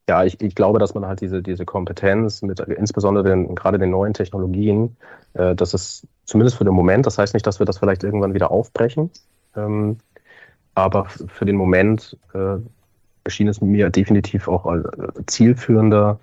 [0.08, 3.90] Ja, ich, ich glaube, dass man halt diese, diese Kompetenz mit insbesondere den, gerade den
[3.90, 4.98] neuen Technologien,
[5.34, 8.36] äh, das ist zumindest für den Moment, das heißt nicht, dass wir das vielleicht irgendwann
[8.36, 9.10] wieder aufbrechen,
[9.56, 9.98] ähm,
[10.76, 12.58] aber für den Moment äh,
[13.28, 14.82] erschien es mir definitiv auch äh,
[15.26, 16.20] zielführender,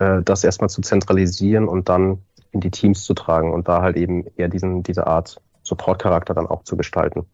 [0.00, 2.18] äh, das erstmal zu zentralisieren und dann
[2.50, 6.48] in die Teams zu tragen und da halt eben eher diesen, diese Art Support-Charakter dann
[6.48, 7.26] auch zu gestalten.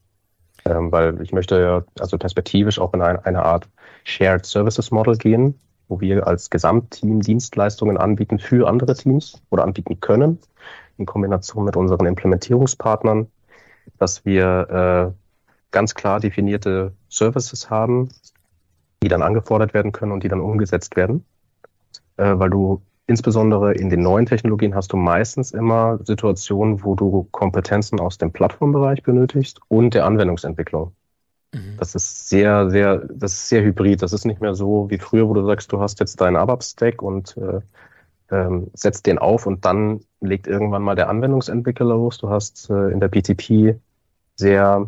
[0.67, 3.69] Ähm, weil ich möchte ja also perspektivisch auch in eine, eine Art
[4.05, 10.01] Shared Services Model gehen, wo wir als Gesamtteam Dienstleistungen anbieten für andere Teams oder anbieten
[10.01, 10.39] können,
[10.99, 13.29] in Kombination mit unseren Implementierungspartnern,
[13.99, 15.37] dass wir äh,
[15.71, 18.11] ganz klar definierte Services haben,
[19.03, 21.25] die dann angefordert werden können und die dann umgesetzt werden.
[22.17, 27.29] Äh, weil du insbesondere in den neuen Technologien hast du meistens immer Situationen, wo du
[27.31, 30.93] Kompetenzen aus dem Plattformbereich benötigst und der Anwendungsentwicklung.
[31.53, 31.77] Mhm.
[31.79, 34.03] Das ist sehr, sehr, das ist sehr hybrid.
[34.03, 37.03] Das ist nicht mehr so wie früher, wo du sagst, du hast jetzt deinen ABAP-Stack
[37.03, 37.61] und äh,
[38.31, 42.19] ähm, setzt den auf und dann legt irgendwann mal der Anwendungsentwickler los.
[42.19, 43.79] Du hast äh, in der BTP
[44.35, 44.87] sehr,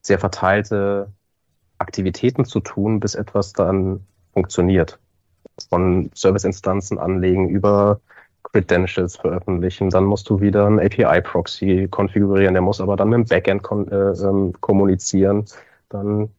[0.00, 1.12] sehr verteilte
[1.80, 4.98] Aktivitäten zu tun, bis etwas dann funktioniert.
[5.68, 8.00] Von Serviceinstanzen anlegen über
[8.42, 13.24] Credentials veröffentlichen, dann musst du wieder einen API-Proxy konfigurieren, der muss aber dann mit dem
[13.26, 15.44] Backend äh, ähm, kommunizieren,
[15.88, 16.30] dann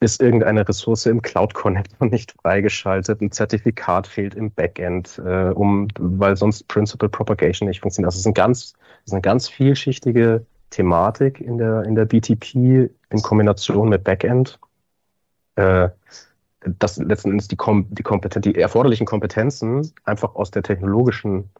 [0.00, 5.88] ist irgendeine Ressource im Cloud Connector nicht freigeschaltet, ein Zertifikat fehlt im Backend, äh, um,
[5.98, 8.08] weil sonst Principal Propagation nicht funktioniert.
[8.08, 12.54] Das ist, ein ganz, das ist eine ganz vielschichtige Thematik in der, in der BTP
[12.54, 14.58] in Kombination mit Backend.
[15.56, 15.90] Äh,
[16.78, 21.50] dass letzten Endes die, Kom die, Kompetenz die erforderlichen Kompetenzen einfach aus der technologischen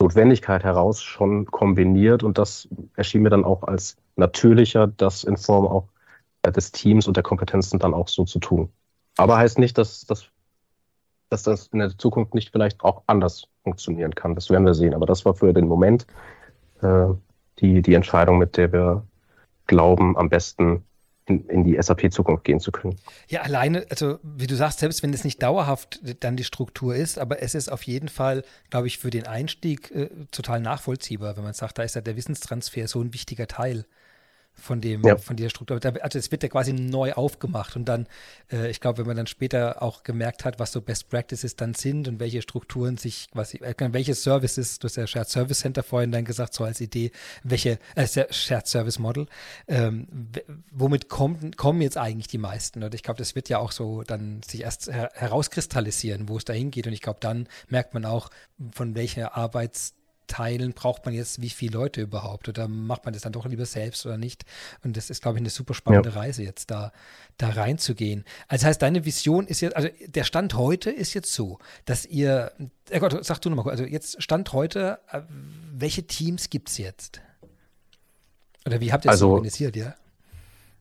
[0.00, 5.66] Notwendigkeit heraus schon kombiniert und das erschien mir dann auch als natürlicher, das in Form
[5.66, 5.88] auch
[6.46, 8.70] des Teams und der Kompetenzen dann auch so zu tun.
[9.16, 10.30] Aber heißt nicht, dass, dass,
[11.28, 14.34] dass das in der Zukunft nicht vielleicht auch anders funktionieren kann.
[14.34, 14.94] Das werden wir sehen.
[14.94, 16.06] Aber das war für den Moment
[16.80, 17.08] äh,
[17.60, 19.06] die, die Entscheidung, mit der wir
[19.66, 20.84] glauben, am besten
[21.28, 22.96] in, in die SAP-Zukunft gehen zu können.
[23.28, 27.18] Ja, alleine, also wie du sagst, selbst wenn es nicht dauerhaft dann die Struktur ist,
[27.18, 31.44] aber es ist auf jeden Fall, glaube ich, für den Einstieg äh, total nachvollziehbar, wenn
[31.44, 33.84] man sagt, da ist ja der Wissenstransfer so ein wichtiger Teil
[34.58, 35.16] von dem, ja.
[35.16, 35.80] von dieser Struktur.
[36.02, 38.06] Also es wird ja quasi neu aufgemacht und dann,
[38.50, 41.74] äh, ich glaube, wenn man dann später auch gemerkt hat, was so Best Practices dann
[41.74, 45.82] sind und welche Strukturen sich quasi, äh, welche Services, du hast ja Shared Service Center
[45.82, 49.26] vorhin dann gesagt, so als Idee, welche, äh, Shared Service Model,
[49.68, 50.08] ähm,
[50.70, 52.82] womit kommen, kommen jetzt eigentlich die meisten?
[52.82, 56.44] Und ich glaube, das wird ja auch so dann sich erst her herauskristallisieren, wo es
[56.44, 56.86] dahin geht.
[56.86, 58.30] Und ich glaube, dann merkt man auch,
[58.72, 59.94] von welcher Arbeits
[60.28, 63.66] teilen, braucht man jetzt wie viele Leute überhaupt oder macht man das dann doch lieber
[63.66, 64.44] selbst oder nicht?
[64.84, 66.16] Und das ist, glaube ich, eine super spannende ja.
[66.16, 66.92] Reise jetzt da,
[67.36, 68.24] da reinzugehen.
[68.46, 72.52] Also heißt, deine Vision ist jetzt, also der Stand heute ist jetzt so, dass ihr,
[72.90, 75.22] äh Gott, sag du nochmal, also jetzt Stand heute, äh,
[75.72, 77.20] welche Teams gibt es jetzt?
[78.66, 79.94] Oder wie habt ihr das also, organisiert, ja?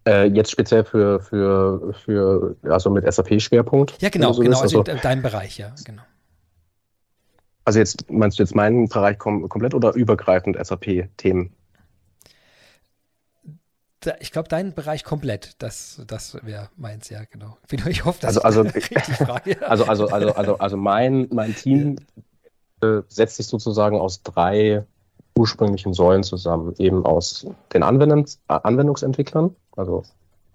[0.05, 4.01] Äh, jetzt speziell für, für, für, also mit SAP-Schwerpunkt?
[4.01, 6.03] Ja, genau, so genau, also, also in deinem Bereich, ja, genau.
[7.67, 11.51] Also jetzt meinst du jetzt meinen Bereich kom komplett oder übergreifend SAP-Themen?
[14.21, 15.61] Ich glaube, deinen Bereich komplett.
[15.61, 17.57] Das, das wäre meins, ja, genau.
[17.89, 19.57] Ich hoffe, dass also, also, ich richtig frage.
[19.67, 21.97] Also, also, also, also, also mein, mein Team
[22.79, 24.85] äh, setzt sich sozusagen aus drei
[25.37, 26.73] ursprünglichen Säulen zusammen.
[26.77, 30.03] Eben aus den Anwendungs Anwendungsentwicklern, also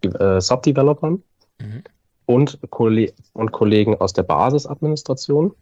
[0.01, 1.23] äh, Subdevelopern
[1.61, 1.85] mhm.
[2.25, 5.55] und, Kolle und Kollegen aus der Basisadministration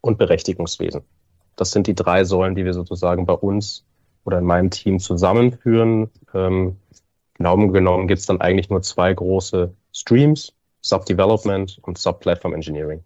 [0.00, 1.02] und Berechtigungswesen.
[1.56, 3.84] Das sind die drei Säulen, die wir sozusagen bei uns
[4.24, 6.10] oder in meinem Team zusammenführen.
[6.34, 6.76] Ähm,
[7.34, 13.02] genau genommen gibt es dann eigentlich nur zwei große Streams, Sub-Development und Sub-Platform Engineering.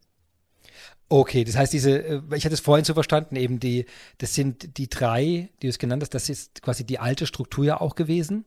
[1.09, 3.85] Okay, das heißt, diese, äh, ich hatte es vorhin so verstanden, eben die,
[4.19, 7.65] das sind die drei, die du es genannt hast, das ist quasi die alte Struktur
[7.65, 8.47] ja auch gewesen.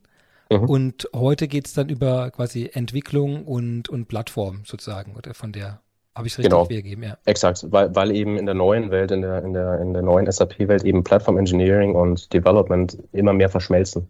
[0.51, 0.69] Mhm.
[0.69, 5.81] Und heute geht es dann über quasi Entwicklung und, und Plattform sozusagen, oder von der
[6.15, 6.69] habe ich es richtig genau.
[6.69, 7.17] wiedergegeben, ja.
[7.25, 10.31] Exakt, weil, weil eben in der neuen Welt, in der, in der, in der neuen
[10.31, 14.09] SAP-Welt eben Platform Engineering und Development immer mehr verschmelzen.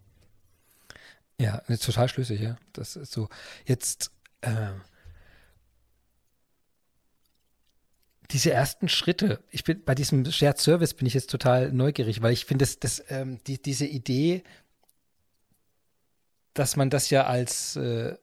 [1.39, 2.57] Ja, total schlüssig, ja.
[2.73, 3.27] Das ist so.
[3.65, 4.51] Jetzt, äh,
[8.31, 12.33] diese ersten Schritte, ich bin bei diesem Shared Service bin ich jetzt total neugierig, weil
[12.33, 14.43] ich finde, dass, dass ähm, die, diese Idee,
[16.53, 18.15] dass man das ja als äh,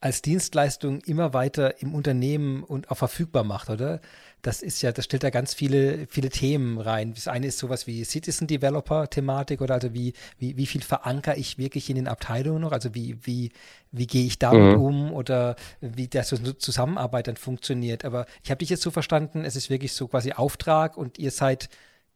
[0.00, 4.00] als Dienstleistung immer weiter im Unternehmen und auch verfügbar macht, oder?
[4.42, 7.12] Das ist ja, das stellt da ganz viele, viele Themen rein.
[7.12, 11.36] Das eine ist sowas wie Citizen Developer Thematik oder also wie, wie, wie viel verankere
[11.36, 12.70] ich wirklich in den Abteilungen noch?
[12.70, 13.50] Also wie, wie,
[13.90, 14.82] wie gehe ich damit mhm.
[14.82, 18.04] um oder wie das Zusammenarbeit dann funktioniert?
[18.04, 21.32] Aber ich habe dich jetzt so verstanden, es ist wirklich so quasi Auftrag und ihr
[21.32, 21.68] seid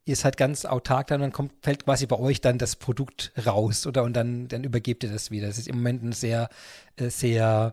[0.04, 3.86] ihr seid ganz autark dann, dann kommt, fällt quasi bei euch dann das Produkt raus
[3.86, 5.46] oder und dann, dann übergebt ihr das wieder.
[5.46, 6.48] Das ist im Moment ein sehr,
[6.96, 7.72] äh, sehr,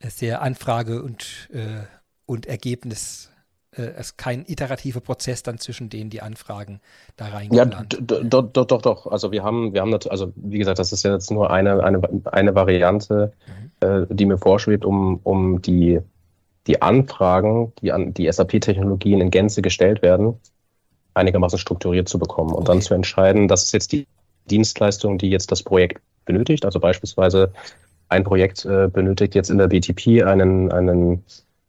[0.00, 1.84] äh, sehr Anfrage und, äh,
[2.26, 3.28] und Ergebnis.
[3.72, 6.80] Es ist kein iterativer Prozess dann zwischen denen, die Anfragen
[7.16, 7.70] da reingehen.
[7.70, 9.06] Ja, doch, doch, doch, doch.
[9.06, 11.84] Also wir haben, wir haben natürlich, also wie gesagt, das ist ja jetzt nur eine,
[11.84, 13.32] eine, eine Variante,
[13.80, 13.88] mhm.
[13.88, 16.00] äh, die mir vorschwebt, um, um die,
[16.66, 20.40] die Anfragen, die an die SAP-Technologien in Gänze gestellt werden,
[21.14, 22.72] einigermaßen strukturiert zu bekommen und okay.
[22.72, 24.06] dann zu entscheiden, das ist jetzt die
[24.50, 26.64] Dienstleistung, die jetzt das Projekt benötigt.
[26.64, 27.52] Also beispielsweise
[28.08, 31.24] ein Projekt äh, benötigt jetzt in der BTP einen, einen,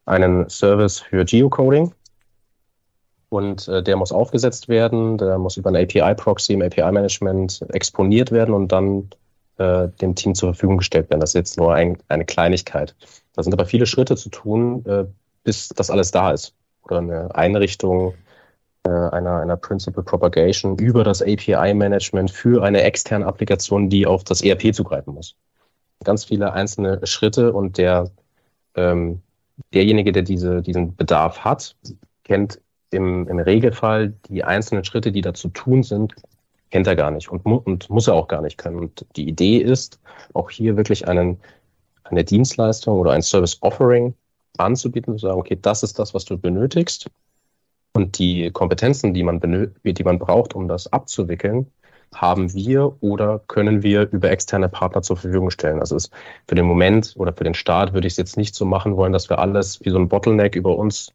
[0.06, 1.94] einen Service für Geocoding.
[3.30, 8.54] und äh, der muss aufgesetzt werden, der muss über ein API-Proxy im API-Management exponiert werden
[8.54, 9.10] und dann
[9.58, 11.22] äh, dem Team zur Verfügung gestellt werden.
[11.22, 12.96] Das ist jetzt nur ein, eine Kleinigkeit.
[13.34, 15.06] Da sind aber viele Schritte zu tun, äh,
[15.44, 16.54] bis das alles da ist.
[16.84, 18.16] Oder eine Einrichtung
[18.90, 24.74] einer, einer Principal Propagation über das API-Management für eine externe Applikation, die auf das ERP
[24.74, 25.36] zugreifen muss.
[26.04, 28.10] Ganz viele einzelne Schritte und der
[28.76, 29.22] ähm,
[29.74, 31.76] derjenige, der diese, diesen Bedarf hat,
[32.24, 32.60] kennt
[32.92, 36.14] im, im Regelfall die einzelnen Schritte, die da zu tun sind,
[36.72, 38.80] kennt er gar nicht und, mu und muss er auch gar nicht können.
[38.80, 40.00] Und die Idee ist,
[40.34, 41.40] auch hier wirklich einen,
[42.06, 44.14] eine Dienstleistung oder ein Service Offering
[44.58, 47.10] anzubieten, zu sagen, okay, das ist das, was du benötigst.
[47.94, 49.40] Und die Kompetenzen, die man,
[49.84, 51.68] die man braucht, um das abzuwickeln,
[52.14, 55.80] haben wir oder können wir über externe Partner zur Verfügung stellen.
[55.80, 56.12] Also ist
[56.48, 59.14] für den Moment oder für den Start würde ich es jetzt nicht so machen wollen,
[59.14, 61.14] dass wir alles wie so ein Bottleneck über uns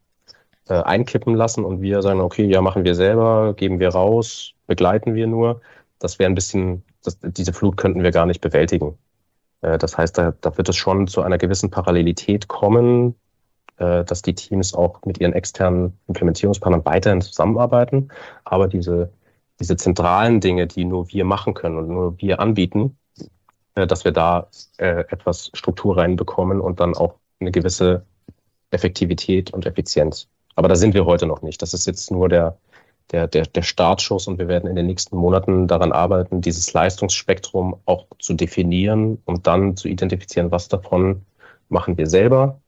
[0.68, 5.14] äh, einkippen lassen und wir sagen, okay, ja, machen wir selber, geben wir raus, begleiten
[5.14, 5.60] wir nur.
[5.98, 8.98] Das wäre ein bisschen, das, diese Flut könnten wir gar nicht bewältigen.
[9.60, 13.14] Äh, das heißt, da, da wird es schon zu einer gewissen Parallelität kommen,
[13.78, 18.08] dass die Teams auch mit ihren externen Implementierungspartnern weiterhin zusammenarbeiten.
[18.44, 19.12] Aber diese,
[19.60, 22.96] diese zentralen Dinge, die nur wir machen können und nur wir anbieten,
[23.76, 28.04] äh, dass wir da äh, etwas Struktur reinbekommen und dann auch eine gewisse
[28.70, 30.28] Effektivität und Effizienz.
[30.56, 31.62] Aber da sind wir heute noch nicht.
[31.62, 32.58] Das ist jetzt nur der,
[33.12, 37.76] der, der, der Startschuss und wir werden in den nächsten Monaten daran arbeiten, dieses Leistungsspektrum
[37.84, 41.26] auch zu definieren und dann zu identifizieren, was davon
[41.68, 42.60] machen wir selber,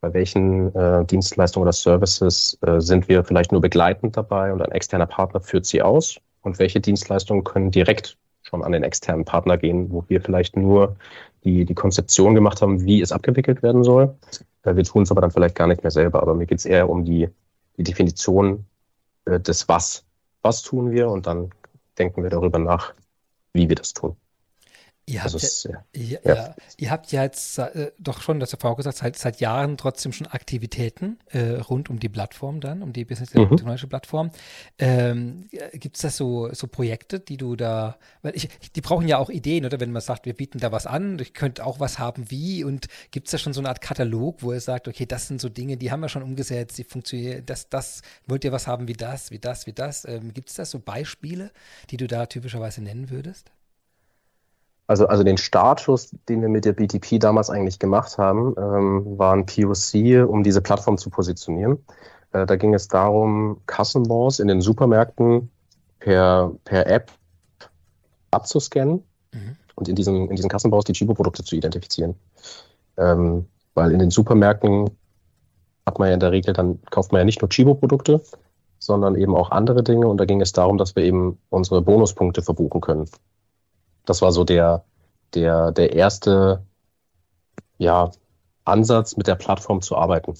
[0.00, 4.72] bei welchen äh, Dienstleistungen oder Services äh, sind wir vielleicht nur begleitend dabei und ein
[4.72, 9.58] externer Partner führt sie aus und welche Dienstleistungen können direkt schon an den externen Partner
[9.58, 10.96] gehen, wo wir vielleicht nur
[11.44, 14.14] die, die Konzeption gemacht haben, wie es abgewickelt werden soll
[14.64, 16.22] äh, wir tun es aber dann vielleicht gar nicht mehr selber.
[16.22, 17.28] Aber mir geht es eher um die,
[17.76, 18.64] die Definition
[19.24, 20.04] äh, des Was.
[20.42, 21.08] Was tun wir?
[21.08, 21.50] Und dann
[21.98, 22.94] denken wir darüber nach,
[23.52, 24.16] wie wir das tun.
[25.10, 26.34] Ihr habt, also ja, ja, ja.
[26.34, 30.12] ja, ihr habt ja jetzt äh, doch schon, das Frau gesagt, seit, seit Jahren trotzdem
[30.12, 33.48] schon Aktivitäten äh, rund um die Plattform dann, um die Business mhm.
[33.48, 34.30] Technologische Plattform.
[34.78, 39.18] Ähm, Gibt es da so, so Projekte, die du da, weil ich, die brauchen ja
[39.18, 41.98] auch Ideen, oder wenn man sagt, wir bieten da was an, ich könnte auch was
[41.98, 45.06] haben, wie, und gibt es da schon so eine Art Katalog, wo ihr sagt, okay,
[45.06, 48.52] das sind so Dinge, die haben wir schon umgesetzt, die funktionieren, das, das, wollt ihr
[48.52, 50.04] was haben wie das, wie das, wie das?
[50.04, 51.50] Ähm, Gibt es da so Beispiele,
[51.90, 53.50] die du da typischerweise nennen würdest?
[54.90, 59.34] Also, also den Startschuss, den wir mit der BTP damals eigentlich gemacht haben, ähm, war
[59.34, 61.78] ein POC, um diese Plattform zu positionieren.
[62.32, 65.48] Äh, da ging es darum, Kassenbons in den Supermärkten
[66.00, 67.12] per, per App
[68.32, 69.56] abzuscannen mhm.
[69.76, 72.16] und in diesen, in diesen Kassenbons die Chibo-Produkte zu identifizieren.
[72.96, 74.90] Ähm, weil in den Supermärkten
[75.86, 78.22] hat man ja in der Regel, dann kauft man ja nicht nur Chibo-Produkte,
[78.80, 80.08] sondern eben auch andere Dinge.
[80.08, 83.08] Und da ging es darum, dass wir eben unsere Bonuspunkte verbuchen können.
[84.04, 84.84] Das war so der,
[85.34, 86.62] der, der erste
[87.78, 88.10] ja,
[88.64, 90.34] Ansatz, mit der Plattform zu arbeiten.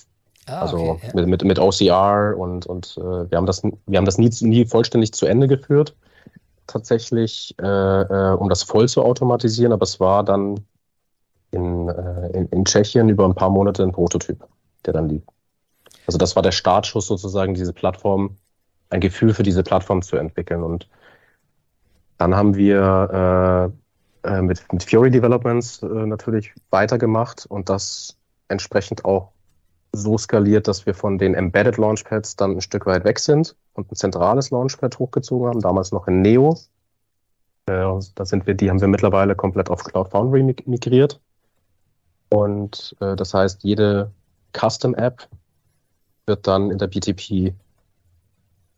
[0.47, 1.13] Ah, also okay, ja.
[1.15, 4.67] mit, mit, mit OCR und, und äh, wir haben das, wir haben das nie, nie
[4.67, 5.95] vollständig zu Ende geführt,
[6.67, 10.61] tatsächlich, äh, äh, um das voll zu automatisieren, aber es war dann
[11.51, 14.45] in, äh, in, in Tschechien über ein paar Monate ein Prototyp,
[14.87, 15.23] der dann lief.
[16.07, 18.37] Also das war der Startschuss sozusagen, diese Plattform,
[18.89, 20.63] ein Gefühl für diese Plattform zu entwickeln.
[20.63, 20.89] Und
[22.21, 23.73] dann haben wir
[24.23, 29.33] äh, äh, mit, mit Fury Developments äh, natürlich weitergemacht und das entsprechend auch
[29.93, 33.91] so skaliert, dass wir von den Embedded Launchpads dann ein Stück weit weg sind und
[33.91, 36.59] ein zentrales Launchpad hochgezogen haben, damals noch in Neo.
[37.65, 41.19] Äh, da sind wir, die haben wir mittlerweile komplett auf Cloud Foundry migriert.
[42.29, 44.13] Und äh, das heißt, jede
[44.53, 45.27] Custom App
[46.27, 47.55] wird dann in der BTP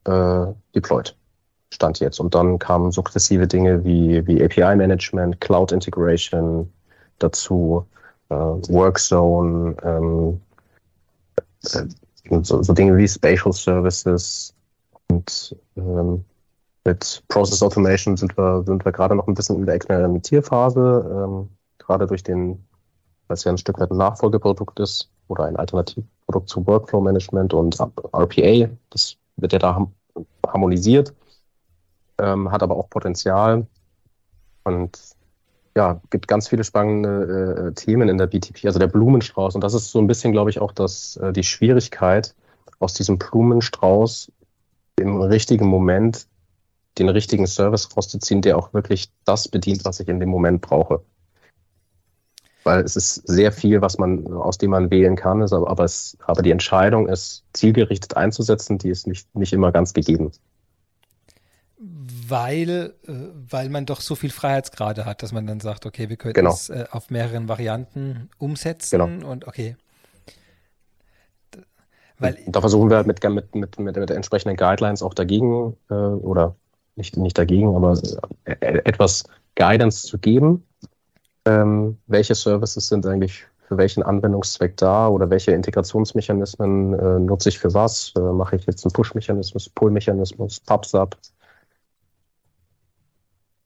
[0.05, 1.17] äh, deployed.
[1.73, 2.21] Stand jetzt.
[2.21, 6.71] Und dann kamen sukzessive Dinge wie, wie API-Management, Cloud-Integration
[7.19, 7.87] dazu,
[8.29, 10.41] äh, Workzone, ähm,
[11.65, 14.55] äh, so, so, Dinge wie Spatial Services
[15.11, 16.25] und ähm,
[16.85, 21.49] mit Process Automation sind wir, sind wir gerade noch ein bisschen in der Experimentierphase, ähm,
[21.79, 22.65] gerade durch den,
[23.29, 27.55] weil es ja ein Stück weit ein Nachfolgeprodukt ist oder ein Alternativprodukt zu Workflow Management
[27.55, 28.69] und RPA.
[28.91, 29.87] Das wird ja da
[30.47, 31.15] harmonisiert
[32.23, 33.67] ähm, hat aber auch Potenzial
[34.65, 34.99] und
[35.77, 39.55] ja, gibt ganz viele spannende äh, Themen in der BTP, also der Blumenstrauß.
[39.55, 42.35] Und das ist so ein bisschen, glaube ich, auch das, äh, die Schwierigkeit,
[42.79, 44.31] aus diesem Blumenstrauß
[44.97, 46.27] im richtigen Moment
[46.99, 51.03] den richtigen Service rauszuziehen, der auch wirklich das bedient, was ich in dem Moment brauche.
[52.65, 55.85] weil es ist sehr viel, was man, aus dem man wählen kann, ist, aber, aber,
[55.85, 60.31] es, aber die Entscheidung, es zielgerichtet einzusetzen, die ist nicht, nicht immer ganz gegeben.
[62.29, 63.13] Weil, äh,
[63.51, 66.53] weil man doch so viel Freiheitsgrade hat, dass man dann sagt, okay, wir können genau.
[66.53, 69.31] es äh, auf mehreren Varianten umsetzen genau.
[69.31, 69.77] und okay.
[72.19, 76.55] Weil, da versuchen wir mit, mit, mit, mit, mit entsprechenden Guidelines auch dagegen äh, oder
[76.97, 77.99] nicht, nicht dagegen, aber
[78.45, 78.55] äh,
[78.85, 79.25] etwas
[79.57, 80.65] Guidance zu geben,
[81.45, 87.59] ähm, welche Services sind eigentlich für welchen Anwendungszweck da oder welche Integrationsmechanismen äh, nutze ich
[87.59, 88.13] für was?
[88.17, 91.17] Äh, mache ich jetzt einen Push-Mechanismus, Pull-Mechanismus, PubSub?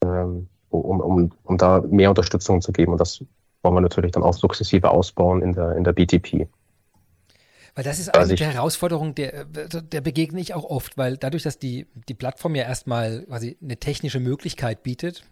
[0.06, 2.92] Ähm, um, um, um da mehr Unterstützung zu geben.
[2.92, 3.24] Und das
[3.62, 6.48] wollen wir natürlich dann auch sukzessive ausbauen in der, in der BTP.
[7.74, 11.58] Weil das ist eine der Herausforderungen, der, der begegne ich auch oft, weil dadurch, dass
[11.58, 15.24] die, die Plattform ja erstmal quasi eine technische Möglichkeit bietet,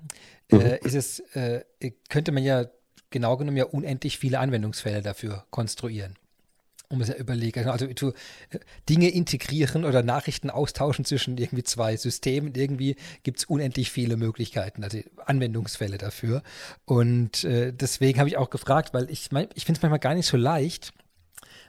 [0.50, 0.60] mhm.
[0.60, 1.64] äh, ist es, äh,
[2.10, 2.66] könnte man ja
[3.08, 6.16] genau genommen ja unendlich viele Anwendungsfälle dafür konstruieren.
[6.89, 7.66] Um es ja überlegen.
[7.68, 8.11] Also du,
[8.51, 8.59] äh,
[8.89, 12.55] Dinge integrieren oder Nachrichten austauschen zwischen irgendwie zwei Systemen.
[12.55, 16.43] Irgendwie gibt es unendlich viele Möglichkeiten, also Anwendungsfälle dafür.
[16.85, 20.14] Und äh, deswegen habe ich auch gefragt, weil ich, mein, ich finde es manchmal gar
[20.14, 20.93] nicht so leicht,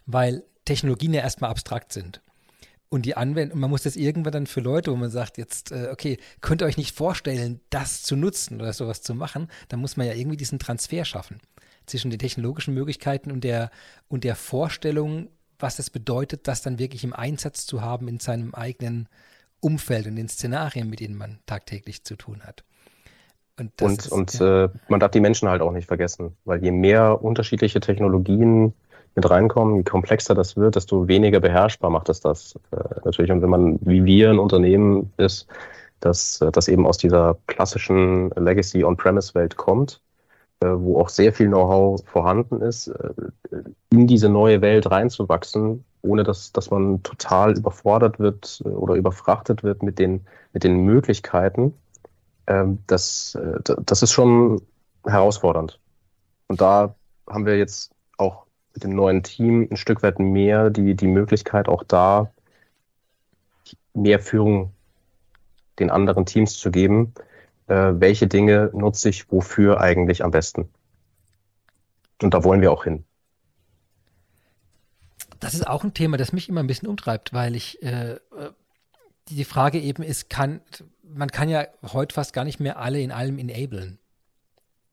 [0.05, 2.21] weil Technologien ja erstmal abstrakt sind.
[2.89, 5.89] Und die Anwendung, man muss das irgendwann dann für Leute, wo man sagt, jetzt, äh,
[5.91, 9.97] okay, könnt ihr euch nicht vorstellen, das zu nutzen oder sowas zu machen, dann muss
[9.97, 11.39] man ja irgendwie diesen Transfer schaffen
[11.85, 13.69] zwischen den technologischen Möglichkeiten und der,
[14.07, 15.29] und der Vorstellung,
[15.59, 19.07] was es bedeutet, das dann wirklich im Einsatz zu haben in seinem eigenen
[19.59, 22.63] Umfeld und den Szenarien, mit denen man tagtäglich zu tun hat.
[23.57, 24.65] Und, und, ist, und ja.
[24.65, 28.73] äh, man darf die Menschen halt auch nicht vergessen, weil je mehr unterschiedliche Technologien
[29.15, 33.31] mit reinkommen, je komplexer das wird, desto weniger beherrschbar macht es das äh, natürlich.
[33.31, 35.47] Und wenn man, wie wir ein Unternehmen ist,
[36.01, 40.01] das, äh, das eben aus dieser klassischen Legacy On-Premise-Welt kommt,
[40.61, 43.13] wo auch sehr viel Know-how vorhanden ist, äh,
[43.91, 49.63] in diese neue Welt reinzuwachsen, ohne dass, dass man total überfordert wird äh, oder überfrachtet
[49.63, 51.73] wird mit den, mit den Möglichkeiten,
[52.47, 54.61] ähm, das, äh, das ist schon
[55.05, 55.79] herausfordernd.
[56.47, 56.95] Und da
[57.29, 61.67] haben wir jetzt auch mit dem neuen Team ein Stück weit mehr die, die Möglichkeit,
[61.67, 62.31] auch da
[63.93, 64.71] mehr Führung
[65.79, 67.13] den anderen Teams zu geben.
[67.67, 70.69] Äh, welche Dinge nutze ich wofür eigentlich am besten?
[72.21, 73.03] Und da wollen wir auch hin.
[75.39, 78.15] Das ist auch ein Thema, das mich immer ein bisschen umtreibt, weil ich äh,
[79.29, 80.61] die Frage eben ist, kann
[81.15, 83.99] man kann ja heute fast gar nicht mehr alle in allem enablen.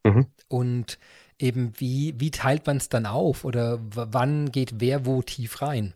[0.05, 0.27] Mhm.
[0.49, 0.99] Und
[1.39, 5.95] eben, wie, wie teilt man es dann auf oder wann geht wer wo tief rein?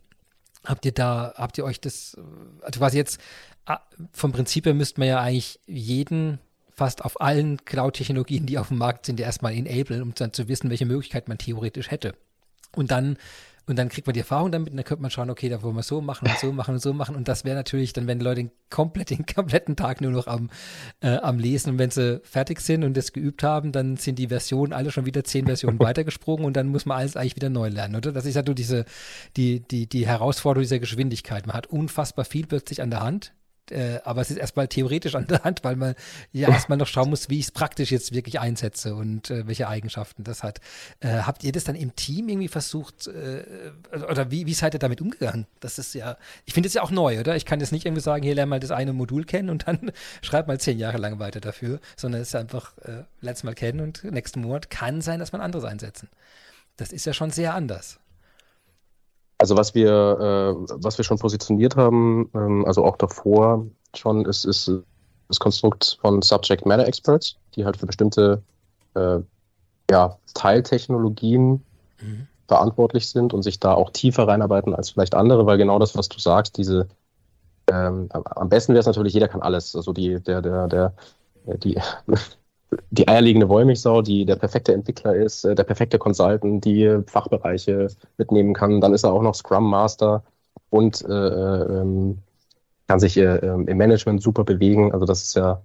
[0.65, 2.17] Habt ihr da, habt ihr euch das,
[2.61, 3.21] also quasi jetzt,
[3.65, 3.79] ah,
[4.11, 6.39] vom Prinzip her müsste man ja eigentlich jeden
[6.77, 10.69] fast auf allen Cloud-Technologien, die auf dem Markt sind, erstmal enablen, um dann zu wissen,
[10.69, 12.13] welche Möglichkeit man theoretisch hätte.
[12.75, 13.17] Und dann
[13.69, 15.75] und dann kriegt man die Erfahrung damit und dann könnte man schauen, okay, da wollen
[15.75, 17.17] wir so machen und so machen und so machen.
[17.17, 20.49] Und das wäre natürlich, dann wenn Leute komplett den kompletten Tag nur noch am,
[21.01, 21.71] äh, am Lesen.
[21.71, 25.05] Und wenn sie fertig sind und das geübt haben, dann sind die Versionen alle schon
[25.05, 28.13] wieder zehn Versionen weitergesprungen und dann muss man alles eigentlich wieder neu lernen, oder?
[28.13, 28.85] Das ist ja nur diese,
[29.35, 31.45] die, die, die Herausforderung dieser Geschwindigkeit.
[31.45, 33.33] Man hat unfassbar viel plötzlich an der Hand
[33.71, 35.95] äh, aber es ist erstmal theoretisch an der Hand, weil man
[36.31, 39.67] ja erstmal noch schauen muss, wie ich es praktisch jetzt wirklich einsetze und äh, welche
[39.67, 40.59] Eigenschaften das hat.
[40.99, 43.43] Äh, habt ihr das dann im Team irgendwie versucht äh,
[44.09, 45.47] oder wie, wie seid ihr damit umgegangen?
[45.59, 47.35] Das ist ja, ich finde es ja auch neu, oder?
[47.35, 49.91] Ich kann jetzt nicht irgendwie sagen, hier lern mal das eine Modul kennen und dann
[50.21, 53.79] schreib mal zehn Jahre lang weiter dafür, sondern es ist einfach, äh, lern's mal kennen
[53.81, 56.09] und nächsten Monat kann sein, dass man anderes einsetzen.
[56.77, 57.99] Das ist ja schon sehr anders.
[59.37, 64.45] Also was wir, äh, was wir schon positioniert haben, ähm, also auch davor schon, ist,
[64.45, 64.71] ist
[65.27, 68.41] das Konstrukt von Subject Matter Experts, die halt für bestimmte
[68.95, 69.19] äh,
[69.91, 71.63] ja, Teiltechnologien
[72.01, 72.27] mhm.
[72.47, 76.09] verantwortlich sind und sich da auch tiefer reinarbeiten als vielleicht andere, weil genau das, was
[76.09, 76.87] du sagst, diese
[77.69, 79.75] ähm, am besten wäre es natürlich, jeder kann alles.
[79.75, 80.93] Also die, der, der, der,
[81.57, 81.79] die,
[82.91, 88.53] die eierlegende Wollmilchsau, die der perfekte Entwickler ist, äh, der perfekte Consultant, die Fachbereiche mitnehmen
[88.53, 88.81] kann.
[88.81, 90.23] Dann ist er auch noch Scrum Master
[90.69, 92.19] und äh, ähm,
[92.87, 94.93] kann sich äh, ähm, im Management super bewegen.
[94.93, 95.61] Also das ist ja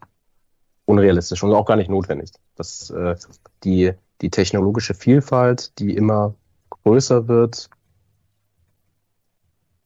[0.85, 2.33] unrealistisch und auch gar nicht notwendig.
[2.57, 3.15] Das, äh,
[3.65, 6.35] die, die technologische Vielfalt, die immer
[6.85, 7.71] größer wird,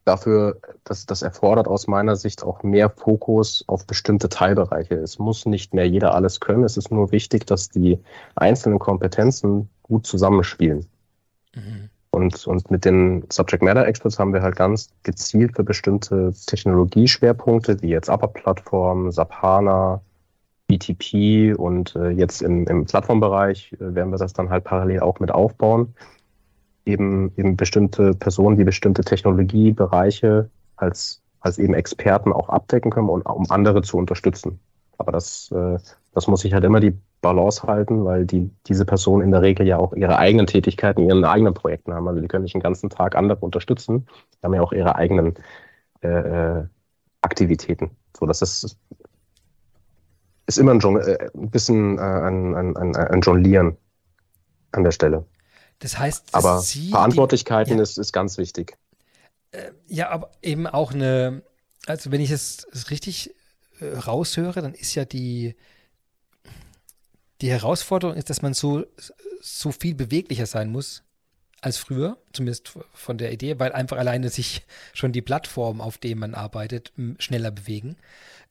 [0.07, 4.95] dafür, dass das erfordert aus meiner Sicht auch mehr Fokus auf bestimmte Teilbereiche.
[4.95, 6.65] Es muss nicht mehr jeder alles können.
[6.65, 7.99] Es ist nur wichtig, dass die
[8.37, 10.87] einzelnen Kompetenzen gut zusammenspielen.
[11.55, 11.91] Mhm.
[12.11, 17.83] Und, und mit den Subject Matter Experts haben wir halt ganz gezielt für bestimmte Technologieschwerpunkte,
[17.83, 20.01] wie jetzt Upper Plattform, SAP HANA,
[20.69, 25.21] BTP und äh, jetzt im, im Plattformbereich äh, werden wir das dann halt parallel auch
[25.21, 25.95] mit aufbauen.
[26.87, 33.23] Eben, eben bestimmte Personen, die bestimmte Technologiebereiche als, als eben Experten auch abdecken können, und,
[33.23, 34.61] um andere zu unterstützen.
[34.99, 35.79] Aber das, äh,
[36.15, 39.67] das muss sich halt immer die Balance halten, weil die, diese Personen in der Regel
[39.67, 42.07] ja auch ihre eigenen Tätigkeiten, ihre eigenen Projekte haben.
[42.09, 44.07] Also die können nicht den ganzen Tag andere unterstützen.
[44.35, 45.35] Die haben ja auch ihre eigenen
[46.03, 46.65] äh, äh
[47.23, 47.91] Aktivitäten.
[48.17, 48.79] So, das ist,
[50.47, 53.77] ist immer ein, äh, ein bisschen äh, ein, ein, ein, ein Jonglieren
[54.71, 55.25] an der Stelle.
[55.79, 58.77] Das heißt, aber Sie Verantwortlichkeiten die, ist, ist ganz wichtig.
[59.53, 61.43] Äh, ja, aber eben auch eine,
[61.87, 63.35] also wenn ich es richtig
[63.81, 65.55] äh, raushöre, dann ist ja die,
[67.41, 68.85] die Herausforderung ist, dass man so,
[69.41, 71.03] so viel beweglicher sein muss
[71.61, 76.21] als früher, zumindest von der Idee, weil einfach alleine sich schon die Plattformen, auf denen
[76.21, 77.97] man arbeitet, schneller bewegen.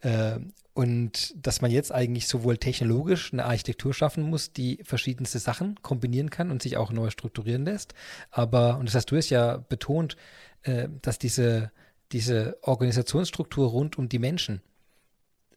[0.02, 0.40] Äh,
[0.76, 6.30] und dass man jetzt eigentlich sowohl technologisch eine Architektur schaffen muss, die verschiedenste Sachen kombinieren
[6.30, 7.94] kann und sich auch neu strukturieren lässt.
[8.30, 10.18] Aber, und das hast du es ja betont,
[10.64, 11.72] äh, dass diese,
[12.12, 14.62] diese Organisationsstruktur rund um die Menschen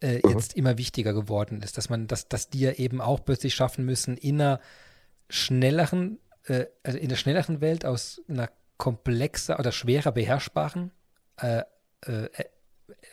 [0.01, 0.35] äh, mhm.
[0.35, 3.85] jetzt immer wichtiger geworden ist, dass man, dass, dass die ja eben auch plötzlich schaffen
[3.85, 4.61] müssen, in einer
[5.29, 10.93] schnelleren, äh, also in der schnelleren Welt aus einer komplexer oder schwerer beherrschbaren
[11.39, 11.65] äh,
[12.03, 12.29] äh,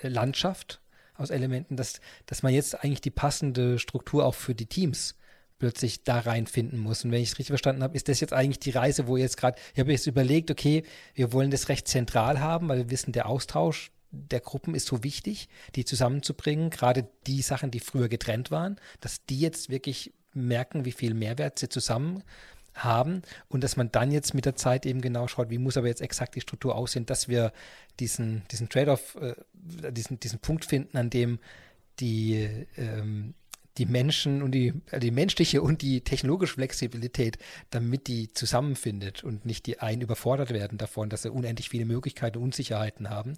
[0.03, 0.81] Landschaft
[1.17, 5.15] aus Elementen, dass, dass man jetzt eigentlich die passende Struktur auch für die Teams
[5.57, 7.05] plötzlich da reinfinden muss.
[7.05, 9.37] Und wenn ich es richtig verstanden habe, ist das jetzt eigentlich die Reise, wo jetzt
[9.37, 13.13] gerade, ich habe jetzt überlegt, okay, wir wollen das recht zentral haben, weil wir wissen,
[13.13, 18.51] der Austausch der Gruppen ist so wichtig, die zusammenzubringen, gerade die Sachen, die früher getrennt
[18.51, 22.23] waren, dass die jetzt wirklich merken, wie viel Mehrwert sie zusammen
[22.75, 25.87] haben und dass man dann jetzt mit der Zeit eben genau schaut, wie muss aber
[25.87, 27.51] jetzt exakt die Struktur aussehen, dass wir
[27.99, 31.39] diesen, diesen Trade-off, äh, diesen, diesen Punkt finden, an dem
[31.99, 33.33] die ähm,
[33.77, 37.37] die Menschen und die, äh, die menschliche und die technologische Flexibilität,
[37.69, 42.37] damit die zusammenfindet und nicht die einen überfordert werden davon, dass sie unendlich viele Möglichkeiten
[42.37, 43.33] und Unsicherheiten haben,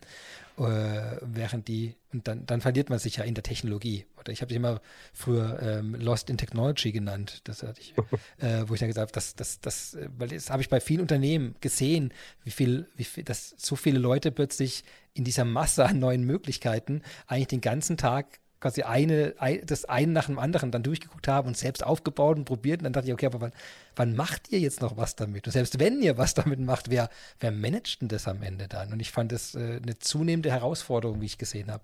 [0.57, 4.05] äh, während die, und dann, dann verliert man sich ja in der Technologie.
[4.19, 4.81] Oder ich habe es immer
[5.13, 7.93] früher ähm, Lost in Technology genannt, das hatte ich,
[8.37, 11.01] äh, wo ich dann gesagt habe, das, das, das, weil das habe ich bei vielen
[11.01, 12.13] Unternehmen gesehen,
[12.43, 14.83] wie viel, wie viel, dass so viele Leute plötzlich
[15.13, 19.35] in dieser Masse an neuen Möglichkeiten eigentlich den ganzen Tag quasi eine,
[19.65, 22.79] das einen nach dem anderen dann durchgeguckt haben und selbst aufgebaut und probiert.
[22.79, 23.51] Und dann dachte ich, okay, aber wann,
[23.95, 25.45] wann macht ihr jetzt noch was damit?
[25.45, 28.91] Und selbst wenn ihr was damit macht, wer, wer managt denn das am Ende dann?
[28.91, 31.83] Und ich fand das äh, eine zunehmende Herausforderung, wie ich gesehen habe.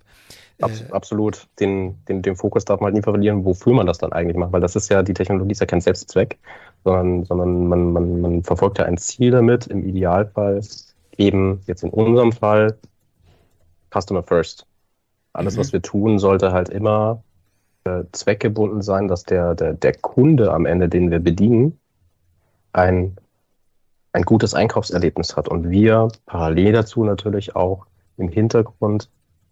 [0.61, 1.47] Abs äh, absolut.
[1.59, 4.51] Den, den, den Fokus darf man halt nie verlieren, wofür man das dann eigentlich macht,
[4.51, 6.39] weil das ist ja, die Technologie ist ja kein Selbstzweck,
[6.83, 10.61] sondern, sondern man, man, man verfolgt ja ein Ziel damit, im Idealfall
[11.17, 12.77] eben jetzt in unserem Fall
[13.91, 14.65] Customer First.
[15.33, 15.59] Alles, mhm.
[15.59, 17.23] was wir tun, sollte halt immer
[17.85, 21.79] äh, zweckgebunden sein, dass der, der, der Kunde am Ende, den wir bedienen,
[22.71, 23.17] ein,
[24.13, 25.49] ein gutes Einkaufserlebnis hat.
[25.49, 29.09] Und wir parallel dazu natürlich auch im Hintergrund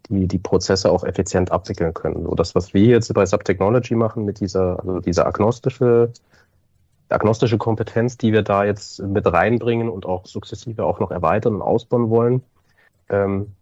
[0.10, 2.24] die, die Prozesse auch effizient abwickeln können.
[2.24, 6.12] So das, was wir jetzt bei Subtechnology machen mit dieser, also dieser agnostische,
[7.10, 11.62] agnostische Kompetenz, die wir da jetzt mit reinbringen und auch sukzessive auch noch erweitern und
[11.62, 12.44] ausbauen wollen,
[13.10, 13.54] ähm,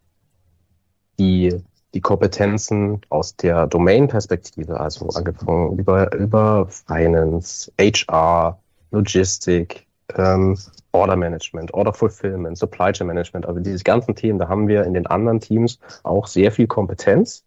[1.18, 1.62] die
[1.94, 8.60] die Kompetenzen aus der Domain-Perspektive, also angefangen über, über Finance, HR,
[8.92, 10.58] Logistik, ähm,
[10.92, 14.94] Order Management, Order Fulfillment, Supply Chain Management, also diese ganzen Themen, da haben wir in
[14.94, 17.44] den anderen Teams auch sehr viel Kompetenz.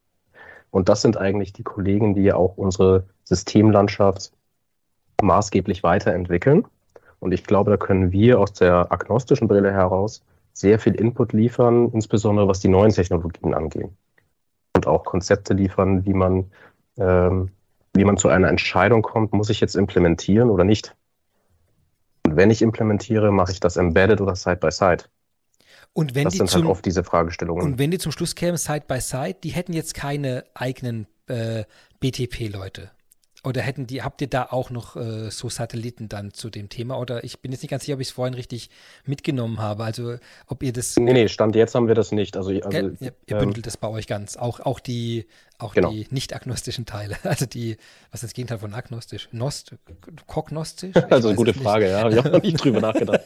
[0.70, 4.32] Und das sind eigentlich die Kollegen, die ja auch unsere Systemlandschaft
[5.22, 6.66] maßgeblich weiterentwickeln.
[7.20, 10.24] Und ich glaube, da können wir aus der agnostischen Brille heraus
[10.54, 13.90] sehr viel Input liefern, insbesondere was die neuen Technologien angeht
[14.86, 16.50] und auch Konzepte liefern, wie man,
[16.98, 17.50] ähm,
[17.94, 20.94] wie man zu einer Entscheidung kommt, muss ich jetzt implementieren oder nicht.
[22.26, 25.04] Und wenn ich implementiere, mache ich das embedded oder side by side.
[25.92, 27.64] Und wenn das die sind halt zum, halt oft diese Fragestellungen.
[27.64, 31.64] Und wenn die zum Schluss kämen, Side by Side, die hätten jetzt keine eigenen äh,
[32.00, 32.90] BTP-Leute.
[33.44, 36.96] Oder hätten die, habt ihr da auch noch äh, so Satelliten dann zu dem Thema?
[37.00, 38.70] Oder ich bin jetzt nicht ganz sicher, ob ich es vorhin richtig
[39.04, 39.82] mitgenommen habe.
[39.82, 40.14] Also
[40.46, 40.96] ob ihr das.
[40.96, 42.36] Nee, nee, Stand jetzt haben wir das nicht.
[42.36, 44.36] Also, also ihr, ihr ähm, bündelt das bei euch ganz.
[44.36, 45.26] Auch, auch die,
[45.58, 45.90] auch genau.
[45.90, 47.16] die nicht-agnostischen Teile.
[47.24, 47.78] Also die,
[48.10, 49.28] was ist das Gegenteil von agnostisch?
[49.32, 49.74] Nost,
[50.26, 50.94] kognostisch?
[51.10, 52.08] also eine gute Frage, ja.
[52.08, 53.22] Ich habe noch nicht drüber nachgedacht.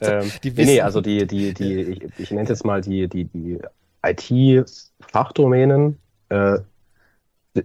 [0.00, 2.80] also, ähm, die nee, nee, also die, die, die, ich, ich nenne es jetzt mal
[2.80, 3.58] die, die, die
[4.02, 5.98] IT-Fachdomänen.
[6.30, 6.60] Äh,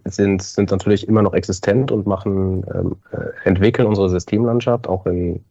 [0.05, 5.43] sind, sind natürlich immer noch existent und machen, ähm, äh, entwickeln unsere Systemlandschaft auch in,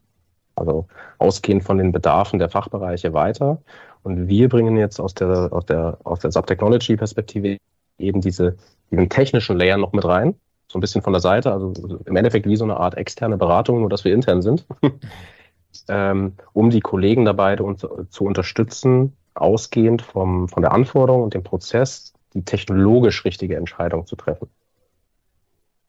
[0.55, 0.87] also
[1.19, 3.61] ausgehend von den Bedarfen der Fachbereiche weiter.
[4.03, 7.59] Und wir bringen jetzt aus der, aus der, aus der Subtechnology-Perspektive
[7.99, 8.57] eben diese,
[8.91, 10.35] diesen technischen Layer noch mit rein,
[10.69, 11.73] so ein bisschen von der Seite, also
[12.05, 14.67] im Endeffekt wie so eine Art externe Beratung, nur dass wir intern sind,
[15.89, 17.81] ähm, um die Kollegen dabei uns,
[18.11, 24.15] zu unterstützen, ausgehend vom, von der Anforderung und dem Prozess, die technologisch richtige Entscheidung zu
[24.15, 24.49] treffen.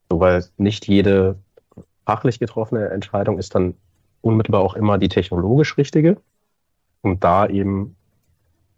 [0.10, 1.38] So, weil nicht jede
[2.06, 3.76] fachlich getroffene Entscheidung ist dann
[4.22, 6.18] unmittelbar auch immer die technologisch richtige.
[7.02, 7.96] Und da eben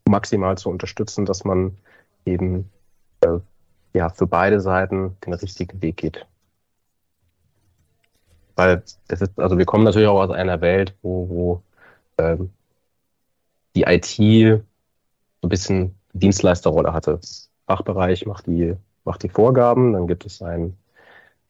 [0.07, 1.77] maximal zu unterstützen, dass man
[2.25, 2.69] eben
[3.21, 3.39] äh,
[3.93, 6.27] ja für beide Seiten den richtigen Weg geht.
[8.55, 11.63] Weil das ist, also wir kommen natürlich auch aus einer Welt, wo, wo
[12.17, 12.51] ähm,
[13.75, 17.19] die IT so ein bisschen Dienstleisterrolle hatte.
[17.71, 20.75] Fachbereich macht die, macht die Vorgaben, dann gibt es ein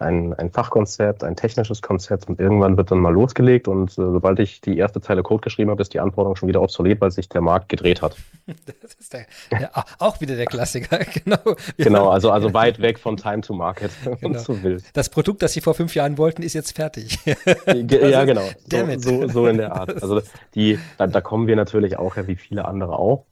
[0.01, 4.39] ein, ein Fachkonzept, ein technisches Konzept und irgendwann wird dann mal losgelegt und äh, sobald
[4.39, 7.29] ich die erste Zeile Code geschrieben habe, ist die Anforderung schon wieder obsolet, weil sich
[7.29, 8.15] der Markt gedreht hat.
[8.81, 11.55] Das ist der, der, auch wieder der Klassiker, genau.
[11.77, 14.39] Genau, also, also weit weg von Time to Market genau.
[14.39, 14.83] so wild.
[14.93, 17.19] Das Produkt, das Sie vor fünf Jahren wollten, ist jetzt fertig.
[17.25, 18.41] ja, genau.
[18.67, 20.01] So, so, so, in der Art.
[20.01, 20.21] Also
[20.55, 23.25] die, da, da kommen wir natürlich auch ja wie viele andere auch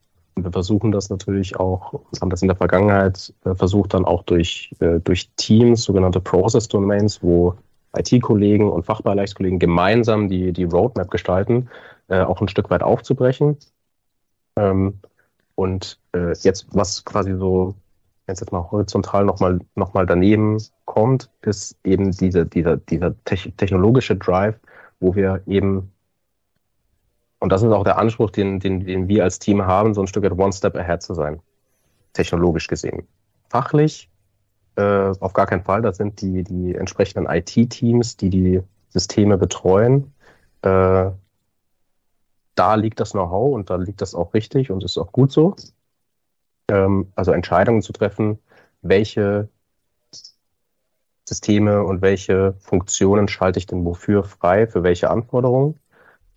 [0.44, 4.74] wir versuchen das natürlich auch, haben das in der Vergangenheit äh, versucht, dann auch durch,
[4.80, 7.56] äh, durch Teams, sogenannte Process Domains, wo
[7.96, 11.70] IT-Kollegen und Fachbereichskollegen gemeinsam die, die Roadmap gestalten,
[12.08, 13.58] äh, auch ein Stück weit aufzubrechen.
[14.56, 15.00] Ähm,
[15.56, 16.00] und
[16.42, 17.76] jetzt, was quasi so,
[18.26, 24.56] jetzt mal horizontal nochmal noch mal daneben kommt, ist eben diese, dieser, dieser technologische Drive,
[25.02, 25.92] wo wir eben
[27.40, 30.08] und das ist auch der Anspruch, den, den, den wir als Team haben, so ein
[30.08, 31.42] Stück weit One Step Ahead zu sein,
[32.14, 33.08] technologisch gesehen.
[33.50, 34.10] Fachlich
[34.76, 40.14] äh, auf gar keinen Fall, das sind die, die entsprechenden IT-Teams, die die Systeme betreuen.
[40.62, 41.12] Äh,
[42.56, 45.56] da liegt das Know-how und da liegt das auch richtig und ist auch gut so.
[46.70, 48.40] Ähm, also Entscheidungen zu treffen,
[48.82, 49.50] welche
[51.28, 55.80] Systeme und welche Funktionen schalte ich denn wofür frei, für welche Anforderungen.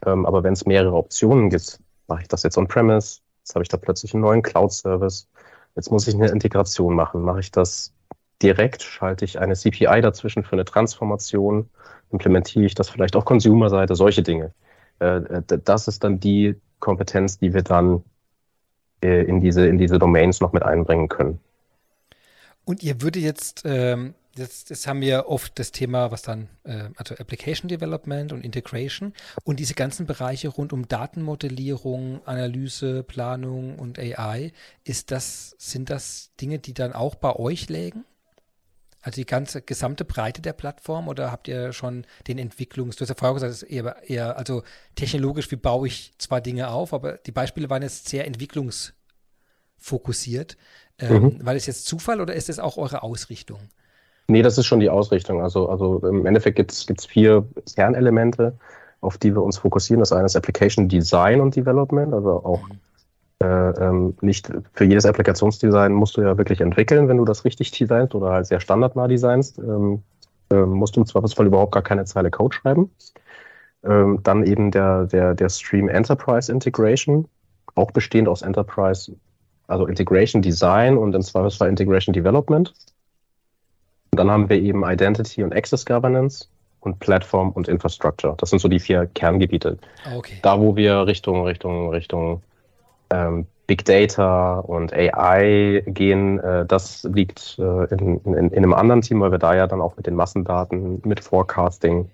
[0.04, 1.78] Ähm, aber wenn es mehrere Optionen gibt,
[2.08, 5.28] mache ich das jetzt on-premise, jetzt habe ich da plötzlich einen neuen Cloud-Service,
[5.76, 7.92] jetzt muss ich eine Integration machen, mache ich das
[8.42, 11.70] direkt, schalte ich eine CPI dazwischen für eine Transformation,
[12.10, 14.52] implementiere ich das vielleicht auf Consumer-Seite, solche Dinge.
[15.00, 18.02] Äh, äh, das ist dann die Kompetenz, die wir dann
[19.02, 21.38] äh, in diese, in diese Domains noch mit einbringen können.
[22.64, 26.88] Und ihr würde jetzt ähm, das, das haben wir oft das Thema, was dann, äh,
[26.96, 29.12] also Application Development und Integration
[29.44, 34.52] und diese ganzen Bereiche rund um Datenmodellierung, Analyse, Planung und AI,
[34.84, 38.04] ist das, sind das Dinge, die dann auch bei euch lägen?
[39.02, 43.08] Also die ganze gesamte Breite der Plattform oder habt ihr schon den Entwicklungs, du hast
[43.08, 44.62] ja vorher gesagt, eher, eher, also
[44.94, 50.56] technologisch, wie baue ich zwar Dinge auf, aber die Beispiele waren jetzt sehr entwicklungsfokussiert.
[51.00, 51.44] Ähm, mhm.
[51.44, 53.70] War das jetzt Zufall oder ist das auch eure Ausrichtung?
[54.32, 55.42] Nee, das ist schon die Ausrichtung.
[55.42, 58.54] Also, also im Endeffekt gibt es vier Kernelemente,
[59.02, 60.00] auf die wir uns fokussieren.
[60.00, 62.60] Das eine ist Application Design und Development, also auch
[63.42, 67.72] äh, ähm, nicht für jedes Applikationsdesign musst du ja wirklich entwickeln, wenn du das richtig
[67.72, 69.58] designst oder halt sehr standardnah designst.
[69.58, 70.02] Ähm,
[70.50, 72.90] äh, musst du im Zweifelsfall überhaupt gar keine Zeile Code schreiben.
[73.84, 77.28] Ähm, dann eben der, der, der Stream Enterprise Integration,
[77.74, 79.12] auch bestehend aus Enterprise,
[79.66, 82.72] also Integration Design und im Zweifelsfall Integration Development.
[84.12, 86.46] Und dann haben wir eben Identity und Access Governance
[86.80, 88.34] und Platform und Infrastructure.
[88.36, 89.78] Das sind so die vier Kerngebiete.
[90.14, 90.34] Okay.
[90.42, 92.42] Da, wo wir Richtung, Richtung, Richtung
[93.08, 99.00] ähm, Big Data und AI gehen, äh, das liegt äh, in, in, in, einem anderen
[99.00, 102.10] Team, weil wir da ja dann auch mit den Massendaten, mit Forecasting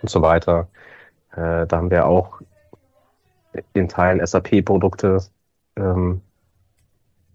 [0.00, 0.68] und so weiter,
[1.32, 2.40] äh, da haben wir auch
[3.74, 5.18] in Teilen SAP-Produkte
[5.76, 6.22] ähm,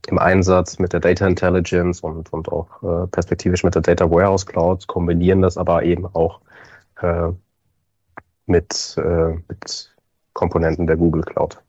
[0.08, 4.46] im Einsatz mit der Data Intelligence und, und auch äh, perspektivisch mit der Data Warehouse
[4.46, 6.42] Cloud, kombinieren das aber eben auch
[7.02, 7.30] äh,
[8.46, 9.96] mit, äh, mit
[10.34, 11.60] Komponenten der Google Cloud.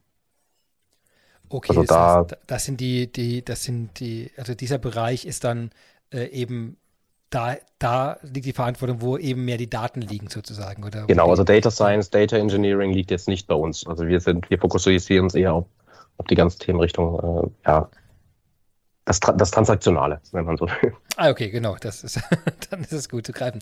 [1.49, 5.27] Okay, also das, da, heißt, das sind die, die, das sind die, also dieser Bereich
[5.27, 5.71] ist dann
[6.11, 6.79] äh, eben
[7.29, 11.07] da, da liegt die Verantwortung, wo eben mehr die Daten liegen sozusagen, oder?
[11.07, 13.87] Genau, also Data Science, Data Engineering liegt jetzt nicht bei uns.
[13.87, 15.67] Also wir sind, wir fokussieren uns eher auf,
[16.19, 17.89] auf die ganzen Themenrichtung, äh, ja,
[19.05, 20.95] das, das Transaktionale, wenn man so will.
[21.17, 21.77] Ah, okay, genau.
[21.81, 22.21] Das ist,
[22.71, 23.61] dann ist es gut zu greifen.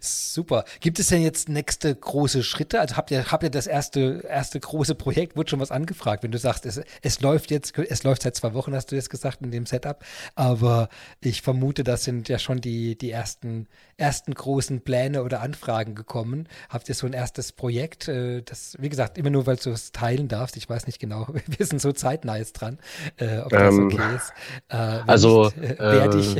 [0.00, 0.64] Super.
[0.80, 2.80] Gibt es denn jetzt nächste große Schritte?
[2.80, 5.36] Also habt ihr, habt ihr das erste, erste große Projekt?
[5.36, 6.22] Wurde schon was angefragt?
[6.24, 9.10] Wenn du sagst, es, es läuft jetzt, es läuft seit zwei Wochen, hast du jetzt
[9.10, 10.04] gesagt, in dem Setup.
[10.34, 10.88] Aber
[11.20, 16.48] ich vermute, das sind ja schon die, die ersten, ersten großen Pläne oder Anfragen gekommen.
[16.68, 18.08] Habt ihr so ein erstes Projekt?
[18.08, 20.56] Äh, das, wie gesagt, immer nur, weil du es teilen darfst.
[20.56, 21.28] Ich weiß nicht genau.
[21.46, 22.78] Wir sind so zeitnah jetzt dran,
[23.16, 24.32] äh, ob das ähm, okay ist.
[24.80, 26.04] Äh, also nicht, äh.
[26.04, 26.36] Ähm,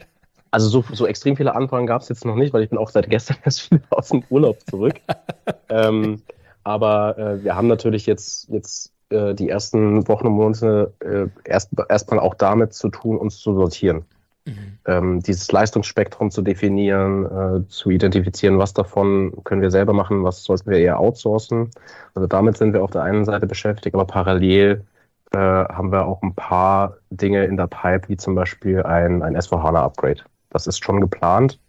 [0.50, 2.90] also so, so extrem viele Anfragen gab es jetzt noch nicht, weil ich bin auch
[2.90, 4.94] seit gestern erst wieder aus dem Urlaub zurück.
[5.68, 6.22] ähm,
[6.64, 11.70] aber äh, wir haben natürlich jetzt, jetzt äh, die ersten Wochen und Monate äh, erst
[11.88, 14.04] erstmal auch damit zu tun, uns zu sortieren.
[14.44, 14.78] Mhm.
[14.86, 20.44] Ähm, dieses Leistungsspektrum zu definieren, äh, zu identifizieren, was davon können wir selber machen, was
[20.44, 21.70] sollten wir eher outsourcen.
[22.14, 24.84] Also damit sind wir auf der einen Seite beschäftigt, aber parallel
[25.32, 29.36] äh, haben wir auch ein paar Dinge in der Pipe, wie zum Beispiel ein, ein
[29.36, 30.22] S4HANA-Upgrade.
[30.50, 31.60] Das ist schon geplant.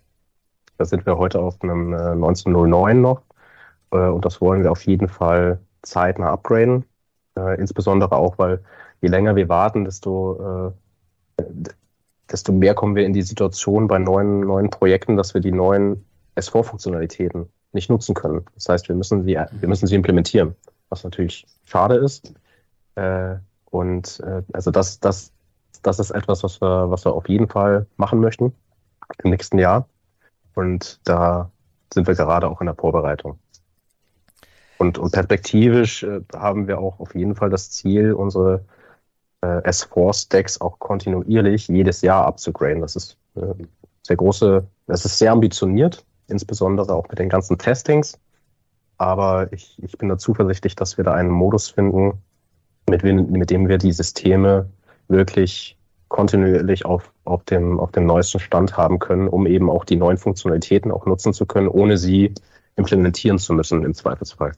[0.77, 3.21] Da sind wir heute auf einem äh, 1909 noch.
[3.91, 6.85] Äh, und das wollen wir auf jeden Fall zeitnah upgraden.
[7.37, 8.63] Äh, insbesondere auch, weil
[9.01, 10.73] je länger wir warten, desto,
[11.37, 11.43] äh,
[12.31, 16.05] desto mehr kommen wir in die Situation bei neuen, neuen Projekten, dass wir die neuen
[16.35, 18.45] S4-Funktionalitäten nicht nutzen können.
[18.55, 20.55] Das heißt, wir müssen sie, wir müssen sie implementieren,
[20.89, 22.33] was natürlich schade ist.
[22.95, 23.35] Äh,
[23.71, 25.31] und äh, also das, das,
[25.83, 28.53] das ist etwas, was wir, was wir auf jeden Fall machen möchten
[29.23, 29.87] im nächsten Jahr.
[30.55, 31.51] Und da
[31.93, 33.39] sind wir gerade auch in der Vorbereitung.
[34.77, 38.63] Und, und perspektivisch äh, haben wir auch auf jeden Fall das Ziel, unsere
[39.41, 42.81] äh, S4-Stacks auch kontinuierlich jedes Jahr abzugraden.
[42.81, 43.41] Das ist äh,
[44.03, 48.19] sehr große, das ist sehr ambitioniert, insbesondere auch mit den ganzen Testings.
[48.97, 52.21] Aber ich, ich bin da zuversichtlich, dass wir da einen Modus finden,
[52.89, 54.69] mit, mit dem wir die Systeme
[55.07, 55.77] wirklich
[56.07, 60.17] kontinuierlich auf, auf, dem, auf dem neuesten Stand haben können, um eben auch die neuen
[60.17, 62.33] Funktionalitäten auch nutzen zu können, ohne sie
[62.75, 64.53] implementieren zu müssen im Zweifelsfall.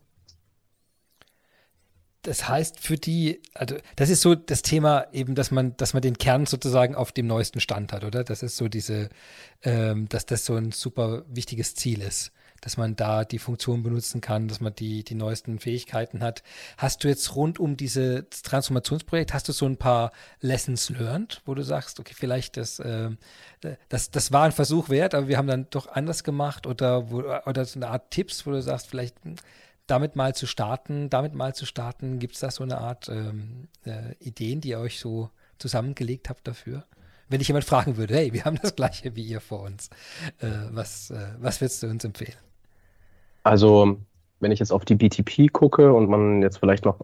[2.23, 6.03] Das heißt für die, also das ist so das Thema eben, dass man, dass man
[6.03, 8.23] den Kern sozusagen auf dem neuesten Stand hat, oder?
[8.23, 9.09] Das ist so diese,
[9.63, 14.21] ähm, dass das so ein super wichtiges Ziel ist dass man da die Funktion benutzen
[14.21, 16.43] kann, dass man die, die neuesten Fähigkeiten hat.
[16.77, 21.55] Hast du jetzt rund um dieses Transformationsprojekt, hast du so ein paar Lessons learned, wo
[21.55, 23.09] du sagst, okay, vielleicht das, äh,
[23.89, 27.23] das, das war ein Versuch wert, aber wir haben dann doch anders gemacht oder, wo,
[27.45, 29.35] oder so eine Art Tipps, wo du sagst, vielleicht hm,
[29.87, 33.67] damit mal zu starten, damit mal zu starten, gibt es da so eine Art ähm,
[33.85, 36.85] äh, Ideen, die ihr euch so zusammengelegt habt dafür?
[37.27, 39.89] Wenn ich jemand fragen würde, hey, wir haben das gleiche wie ihr vor uns,
[40.39, 42.37] äh, was, äh, was würdest du uns empfehlen?
[43.43, 43.97] Also,
[44.39, 46.99] wenn ich jetzt auf die BTP gucke und man jetzt vielleicht noch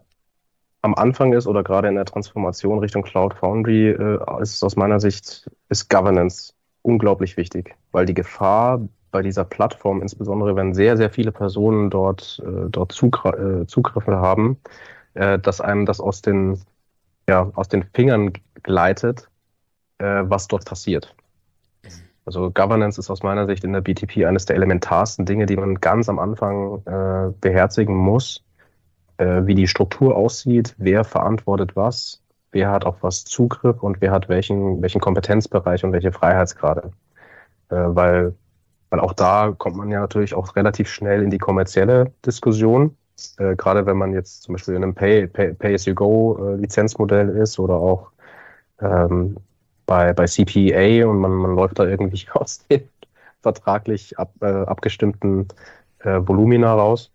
[0.82, 5.00] am Anfang ist oder gerade in der Transformation Richtung Cloud Foundry, äh, ist aus meiner
[5.00, 8.80] Sicht ist Governance unglaublich wichtig, weil die Gefahr
[9.10, 14.16] bei dieser Plattform, insbesondere wenn sehr, sehr viele Personen dort, äh, dort Zugr äh, Zugriffe
[14.16, 14.58] haben,
[15.14, 16.60] äh, dass einem das aus den,
[17.28, 18.32] ja, aus den Fingern
[18.62, 19.28] gleitet,
[19.98, 21.14] äh, was dort passiert.
[22.28, 25.76] Also Governance ist aus meiner Sicht in der BTP eines der elementarsten Dinge, die man
[25.76, 28.44] ganz am Anfang äh, beherzigen muss,
[29.16, 32.22] äh, wie die Struktur aussieht, wer verantwortet was,
[32.52, 36.92] wer hat auf was Zugriff und wer hat welchen, welchen Kompetenzbereich und welche Freiheitsgrade.
[37.70, 38.34] Äh, weil,
[38.90, 42.94] weil auch da kommt man ja natürlich auch relativ schnell in die kommerzielle Diskussion.
[43.38, 48.10] Äh, gerade wenn man jetzt zum Beispiel in einem Pay-as-you-go-Lizenzmodell äh, ist oder auch
[48.82, 49.38] ähm,
[49.88, 52.88] bei, bei CPA und man, man läuft da irgendwie aus den
[53.40, 55.48] vertraglich ab, äh, abgestimmten
[56.00, 57.10] äh, Volumina raus.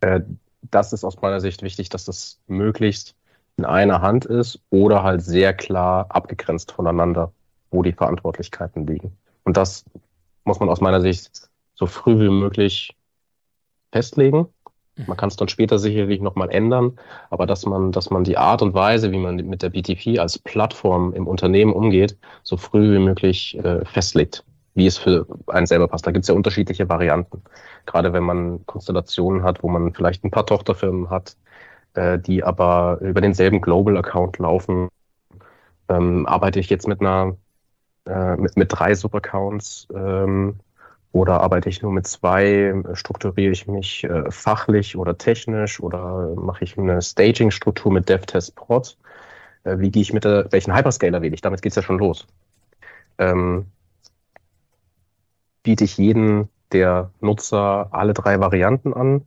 [0.00, 0.20] Äh,
[0.62, 3.14] das ist aus meiner Sicht wichtig, dass das möglichst
[3.56, 7.32] in einer Hand ist oder halt sehr klar abgegrenzt voneinander,
[7.70, 9.16] wo die Verantwortlichkeiten liegen.
[9.44, 9.84] Und das
[10.44, 12.96] muss man aus meiner Sicht so früh wie möglich
[13.92, 14.48] festlegen
[15.06, 16.98] man kann es dann später sicherlich nochmal ändern,
[17.30, 20.38] aber dass man, dass man die Art und Weise, wie man mit der BTP als
[20.38, 24.44] Plattform im Unternehmen umgeht, so früh wie möglich äh, festlegt,
[24.74, 26.06] wie es für einen selber passt.
[26.06, 27.42] Da gibt es ja unterschiedliche Varianten.
[27.84, 31.36] Gerade wenn man Konstellationen hat, wo man vielleicht ein paar Tochterfirmen hat,
[31.94, 34.88] äh, die aber über denselben Global Account laufen,
[35.88, 37.36] ähm, arbeite ich jetzt mit einer
[38.06, 40.60] äh, mit, mit drei Subaccounts ähm,
[41.16, 42.74] oder arbeite ich nur mit zwei?
[42.92, 48.98] Strukturiere ich mich äh, fachlich oder technisch oder mache ich eine Staging-Struktur mit DevTest Prod?
[49.64, 51.40] Äh, wie gehe ich mit der, welchen Hyperscaler wähle ich?
[51.40, 52.26] Damit geht es ja schon los.
[53.16, 53.66] Ähm,
[55.62, 59.22] biete ich jeden der Nutzer alle drei Varianten an?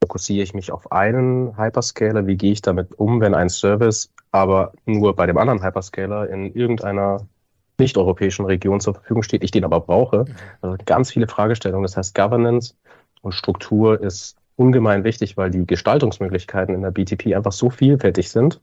[0.00, 2.28] Fokussiere ich mich auf einen Hyperscaler?
[2.28, 6.54] Wie gehe ich damit um, wenn ein Service aber nur bei dem anderen Hyperscaler in
[6.54, 7.26] irgendeiner
[7.78, 10.24] nicht-europäischen Region zur Verfügung steht, ich den aber brauche.
[10.24, 10.34] Mhm.
[10.60, 11.82] Also ganz viele Fragestellungen.
[11.84, 12.74] Das heißt, Governance
[13.22, 18.60] und Struktur ist ungemein wichtig, weil die Gestaltungsmöglichkeiten in der BTP einfach so vielfältig sind,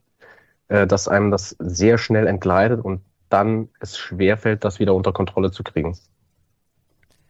[0.68, 5.50] äh, dass einem das sehr schnell entgleitet und dann es schwerfällt, das wieder unter Kontrolle
[5.50, 5.96] zu kriegen.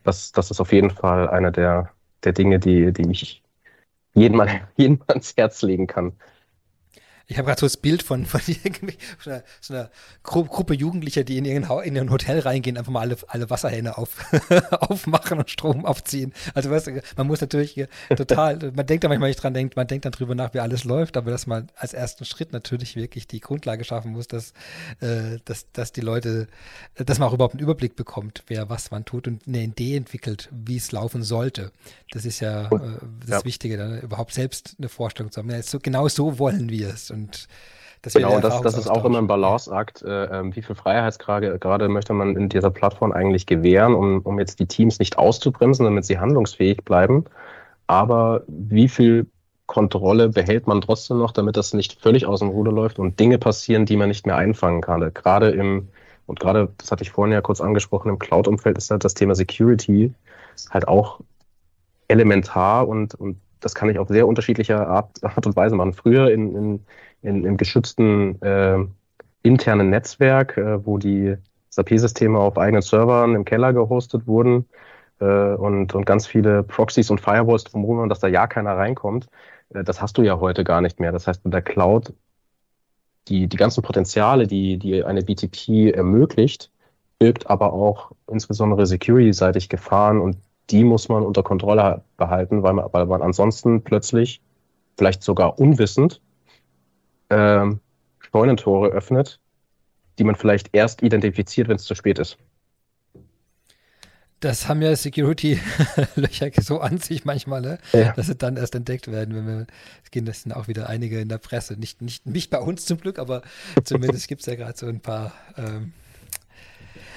[0.03, 1.91] Das, das ist auf jeden Fall eine der,
[2.25, 3.43] der Dinge, die, die ich
[4.15, 4.43] jedem,
[4.77, 6.13] jedem ans Herz legen kann.
[7.27, 8.41] Ich habe gerade so das Bild von, von
[9.21, 9.91] so einer, so einer
[10.23, 14.17] Gru Gruppe Jugendlicher, die in irgendein, ein Hotel reingehen, einfach mal alle, alle Wasserhähne auf,
[14.71, 16.33] aufmachen und Strom aufziehen.
[16.55, 19.87] Also weißt du, man muss natürlich total, man denkt da manchmal nicht dran, denkt, man
[19.87, 23.27] denkt dann drüber nach, wie alles läuft, aber dass man als ersten Schritt natürlich wirklich
[23.27, 24.53] die Grundlage schaffen muss, dass,
[25.01, 26.49] äh, dass, dass die Leute,
[26.97, 30.49] dass man auch überhaupt einen Überblick bekommt, wer was wann tut und eine Idee entwickelt,
[30.53, 31.73] wie es laufen sollte.
[32.11, 33.45] Das ist ja äh, das ja.
[33.45, 35.51] Wichtige, dann überhaupt selbst eine Vorstellung zu haben.
[35.51, 37.11] Ja, so, genau so wollen wir es.
[37.11, 37.49] Und und
[38.03, 40.03] das genau, das, das ist auch immer ein Balanceakt.
[40.03, 44.39] Äh, ähm, wie viel Freiheitsgrade gerade möchte man in dieser Plattform eigentlich gewähren, um, um
[44.39, 47.25] jetzt die Teams nicht auszubremsen, damit sie handlungsfähig bleiben.
[47.87, 49.27] Aber wie viel
[49.67, 53.39] Kontrolle behält man trotzdem noch, damit das nicht völlig aus dem Ruder läuft und Dinge
[53.39, 55.13] passieren, die man nicht mehr einfangen kann.
[55.13, 55.89] Gerade im,
[56.27, 59.35] und gerade, das hatte ich vorhin ja kurz angesprochen, im Cloud-Umfeld ist halt das Thema
[59.35, 60.15] Security
[60.71, 61.21] halt auch
[62.09, 65.93] elementar und, und das kann ich auf sehr unterschiedliche Art, Art und Weise machen.
[65.93, 66.87] Früher in, in
[67.23, 68.79] in, im geschützten äh,
[69.43, 71.37] internen Netzwerk, äh, wo die
[71.71, 74.67] SAP-Systeme auf eigenen Servern im Keller gehostet wurden
[75.21, 79.29] äh, und, und ganz viele Proxys und Firewalls drumherum und dass da ja keiner reinkommt.
[79.71, 81.13] Äh, das hast du ja heute gar nicht mehr.
[81.13, 82.13] Das heißt, mit der Cloud
[83.29, 86.71] die, die ganzen Potenziale, die, die eine BTP ermöglicht,
[87.19, 90.39] birgt aber auch insbesondere security-seitig Gefahren und
[90.71, 94.41] die muss man unter Kontrolle behalten, weil man, weil man ansonsten plötzlich,
[94.97, 96.21] vielleicht sogar unwissend,
[97.31, 97.81] ähm,
[98.19, 99.41] Scheunentore öffnet,
[100.19, 102.37] die man vielleicht erst identifiziert, wenn es zu spät ist.
[104.41, 107.79] Das haben ja Security-Löcher so an sich manchmal, ne?
[107.93, 108.13] ja.
[108.13, 109.67] dass sie dann erst entdeckt werden, wenn wir,
[110.03, 111.75] es gehen das sind auch wieder einige in der Presse.
[111.75, 113.43] Nicht, nicht, nicht bei uns zum Glück, aber
[113.85, 115.33] zumindest gibt es ja gerade so ein paar.
[115.59, 115.93] Ähm,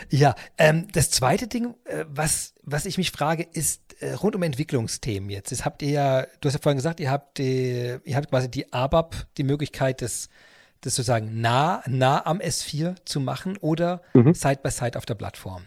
[0.09, 4.43] ja, ähm, das zweite Ding, äh, was, was ich mich frage, ist äh, rund um
[4.43, 5.51] Entwicklungsthemen jetzt.
[5.51, 8.49] Jetzt habt ihr ja, du hast ja vorhin gesagt, ihr habt, die, ihr habt quasi
[8.49, 10.29] die ABAP, die Möglichkeit, das,
[10.81, 14.33] das sozusagen nah, nah am S4 zu machen oder mhm.
[14.33, 15.65] Side by Side auf der Plattform.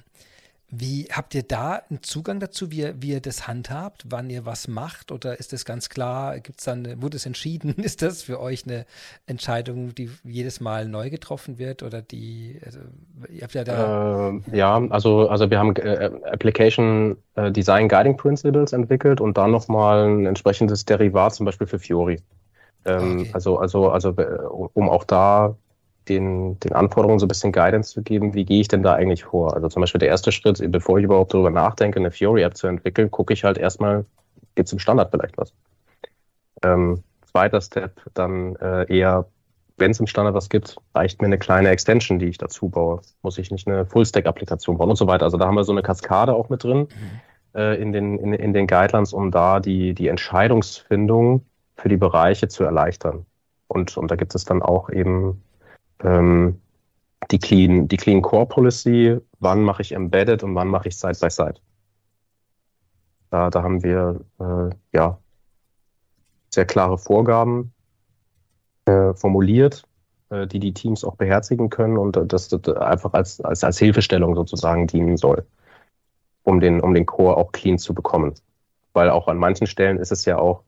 [0.69, 4.47] Wie habt ihr da einen Zugang dazu, wie ihr, wie ihr das handhabt, wann ihr
[4.47, 5.13] was macht?
[5.13, 6.41] Oder ist das ganz klar?
[6.41, 7.75] Gibt es dann, wurde es entschieden?
[7.77, 8.85] Ist das für euch eine
[9.27, 11.85] Entscheidung, die jedes Mal neu getroffen wird?
[11.85, 12.81] Oder die, also,
[13.29, 14.31] ihr habt ja da.
[14.31, 19.53] Äh, ja, also, also wir haben äh, Application äh, Design Guiding Principles entwickelt und dann
[19.53, 22.21] nochmal ein entsprechendes Derivat, zum Beispiel für Fiori.
[22.85, 23.31] Ähm, okay.
[23.35, 24.39] Also, also, also, äh,
[24.75, 25.57] um auch da
[26.09, 29.25] den, den Anforderungen so ein bisschen Guidance zu geben, wie gehe ich denn da eigentlich
[29.25, 29.55] vor?
[29.55, 33.11] Also zum Beispiel der erste Schritt, bevor ich überhaupt darüber nachdenke, eine Fiori-App zu entwickeln,
[33.11, 34.05] gucke ich halt erstmal,
[34.55, 35.53] gibt es im Standard vielleicht was?
[36.63, 39.27] Ähm, zweiter Step, dann äh, eher,
[39.77, 43.01] wenn es im Standard was gibt, reicht mir eine kleine Extension, die ich dazu baue.
[43.23, 45.25] Muss ich nicht eine Full-Stack-Applikation bauen und so weiter.
[45.25, 47.61] Also da haben wir so eine Kaskade auch mit drin mhm.
[47.61, 51.45] äh, in, den, in, in den Guidelines, um da die, die Entscheidungsfindung
[51.77, 53.27] für die Bereiche zu erleichtern.
[53.69, 55.43] Und, und da gibt es dann auch eben
[56.03, 56.61] ähm,
[57.31, 61.19] die Clean, die Clean Core Policy, wann mache ich Embedded und wann mache ich Side
[61.21, 61.61] by Side.
[63.31, 65.19] Da, da haben wir äh, ja
[66.51, 67.73] sehr klare Vorgaben
[68.87, 69.85] äh, formuliert,
[70.31, 74.35] äh, die die Teams auch beherzigen können und das, das einfach als, als, als Hilfestellung
[74.37, 75.45] sozusagen dienen soll,
[76.45, 78.35] um den, um den Core auch clean zu bekommen.
[78.93, 80.63] Weil auch an manchen Stellen ist es ja auch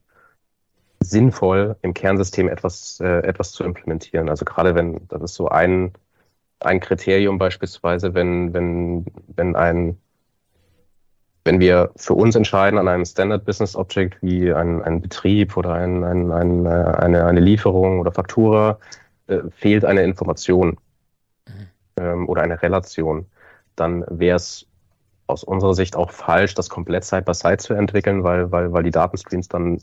[1.00, 4.28] sinnvoll, im Kernsystem etwas, äh, etwas zu implementieren.
[4.28, 5.92] Also gerade wenn, das ist so ein,
[6.60, 9.98] ein Kriterium beispielsweise, wenn, wenn, wenn ein,
[11.44, 15.74] wenn wir für uns entscheiden an einem Standard Business Object wie ein, ein Betrieb oder
[15.74, 18.78] ein, ein, ein, eine, eine Lieferung oder Faktura,
[19.28, 20.78] äh, fehlt eine Information
[21.46, 21.52] mhm.
[21.96, 23.26] ähm, oder eine Relation,
[23.76, 24.66] dann wäre es
[25.28, 28.90] aus unserer Sicht auch falsch, das komplett Side-by-Side -Side zu entwickeln, weil, weil, weil die
[28.90, 29.78] Datenstreams dann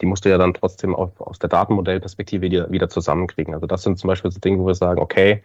[0.00, 3.54] die musst du ja dann trotzdem auf, aus der Datenmodellperspektive wieder, wieder zusammenkriegen.
[3.54, 5.42] Also das sind zum Beispiel so Dinge, wo wir sagen, okay,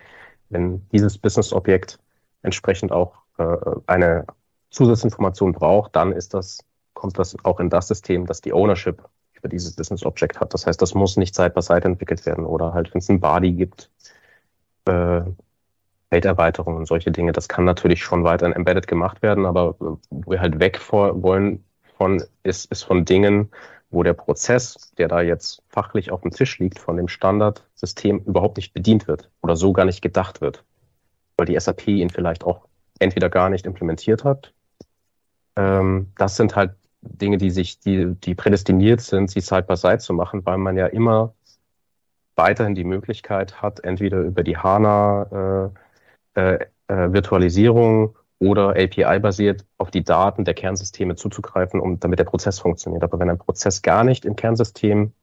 [0.50, 2.00] wenn dieses Business-Objekt
[2.44, 4.26] entsprechend auch äh, eine
[4.70, 6.60] Zusatzinformation braucht, dann ist das,
[6.94, 10.54] kommt das auch in das System, das die Ownership über dieses Business Object hat.
[10.54, 13.20] Das heißt, das muss nicht Side by Side entwickelt werden oder halt, wenn es ein
[13.20, 13.90] Body gibt,
[14.86, 15.22] äh,
[16.10, 20.00] Felderweiterungen und solche Dinge, das kann natürlich schon weiter in Embedded gemacht werden, aber wo
[20.32, 21.64] wir halt weg vor, wollen
[21.98, 23.50] von, ist, ist von Dingen,
[23.94, 28.58] wo der Prozess, der da jetzt fachlich auf dem Tisch liegt, von dem Standardsystem überhaupt
[28.58, 30.64] nicht bedient wird oder so gar nicht gedacht wird,
[31.38, 32.66] weil die SAP ihn vielleicht auch
[33.00, 34.54] entweder gar nicht implementiert hat.
[35.56, 36.72] Ähm, das sind halt
[37.02, 40.76] Dinge, die sich, die, die prädestiniert sind, sie Side by Side zu machen, weil man
[40.76, 41.36] ja immer
[42.36, 45.72] weiterhin die Möglichkeit hat, entweder über die HANA
[46.36, 52.26] äh, äh, äh Virtualisierung oder API-basiert auf die Daten der Kernsysteme zuzugreifen, um damit der
[52.26, 53.04] Prozess funktioniert.
[53.04, 55.14] Aber wenn ein Prozess gar nicht im Kernsystem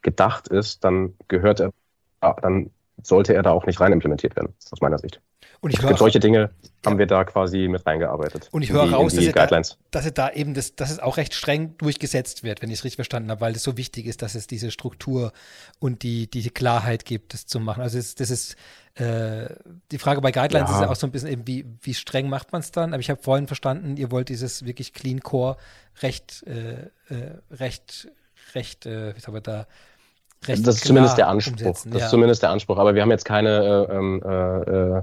[0.00, 1.72] gedacht ist, dann gehört er
[2.20, 2.70] dann
[3.06, 5.20] sollte er da auch nicht rein implementiert werden, aus meiner Sicht.
[5.60, 6.50] Und ich höre solche Dinge
[6.84, 8.48] haben wir da quasi mit reingearbeitet.
[8.52, 9.46] Und ich höre raus, dass, da,
[9.90, 12.96] dass, da, eben das, dass es auch recht streng durchgesetzt wird, wenn ich es richtig
[12.96, 15.32] verstanden habe, weil es so wichtig ist, dass es diese Struktur
[15.78, 17.82] und die, die Klarheit gibt, das zu machen.
[17.82, 18.56] Also das, das ist
[18.96, 19.48] äh,
[19.90, 20.76] die Frage bei Guidelines ja.
[20.76, 22.92] ist ja auch so ein bisschen eben, wie, wie streng macht man es dann?
[22.92, 25.56] Aber ich habe vorhin verstanden, ihr wollt dieses wirklich Clean Core
[26.02, 28.08] recht, äh, äh, recht,
[28.54, 29.66] recht, äh, wie sagen wir da,
[30.48, 31.52] recht Das ist zumindest der Anspruch.
[31.52, 31.90] Umsetzen.
[31.90, 32.04] Das ja.
[32.06, 32.78] ist zumindest der Anspruch.
[32.78, 35.02] Aber wir haben jetzt keine äh, ähm, äh, äh,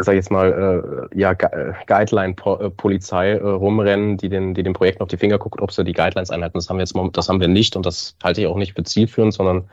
[0.00, 5.02] sag ich jetzt mal, äh, ja, äh, Guideline-Polizei äh, rumrennen, die den, die den Projekten
[5.02, 6.58] auf die Finger guckt, ob sie die Guidelines einhalten.
[6.58, 8.82] Das haben wir jetzt das haben wir nicht und das halte ich auch nicht für
[8.84, 9.68] zielführend, sondern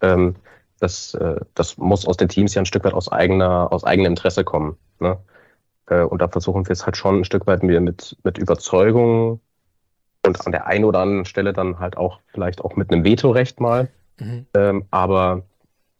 [0.00, 0.36] ähm,
[0.80, 4.12] das, äh, das muss aus den Teams ja ein Stück weit aus eigener, aus eigenem
[4.12, 4.76] Interesse kommen.
[5.00, 5.18] Ne?
[5.86, 9.40] Äh, und da versuchen wir es halt schon ein Stück weit mit, mit Überzeugung
[10.26, 13.60] und an der einen oder anderen Stelle dann halt auch vielleicht auch mit einem Vetorecht
[13.60, 13.88] mal.
[14.18, 14.46] Mhm.
[14.54, 15.44] Ähm, aber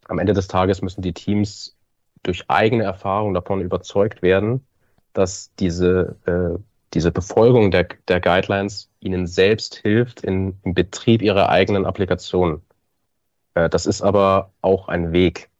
[0.06, 1.76] am Ende des Tages müssen die Teams
[2.22, 4.66] durch eigene Erfahrung davon überzeugt werden,
[5.12, 6.58] dass diese, äh,
[6.94, 12.62] diese Befolgung der, der Guidelines ihnen selbst hilft in, im Betrieb ihrer eigenen Applikationen.
[13.54, 15.50] Äh, das ist aber auch ein Weg,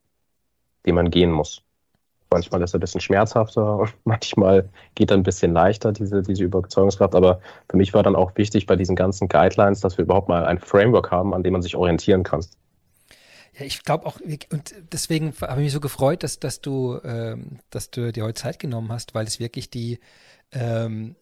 [0.86, 1.62] den man gehen muss.
[2.34, 7.14] Manchmal ist er ein bisschen schmerzhafter, manchmal geht er ein bisschen leichter, diese, diese Überzeugungskraft.
[7.14, 10.44] Aber für mich war dann auch wichtig bei diesen ganzen Guidelines, dass wir überhaupt mal
[10.44, 12.44] ein Framework haben, an dem man sich orientieren kann.
[13.58, 14.18] Ja, ich glaube auch,
[14.50, 18.42] und deswegen habe ich mich so gefreut, dass, dass du, ähm, dass du dir heute
[18.42, 20.00] Zeit genommen hast, weil es wirklich die,
[20.50, 21.14] ähm,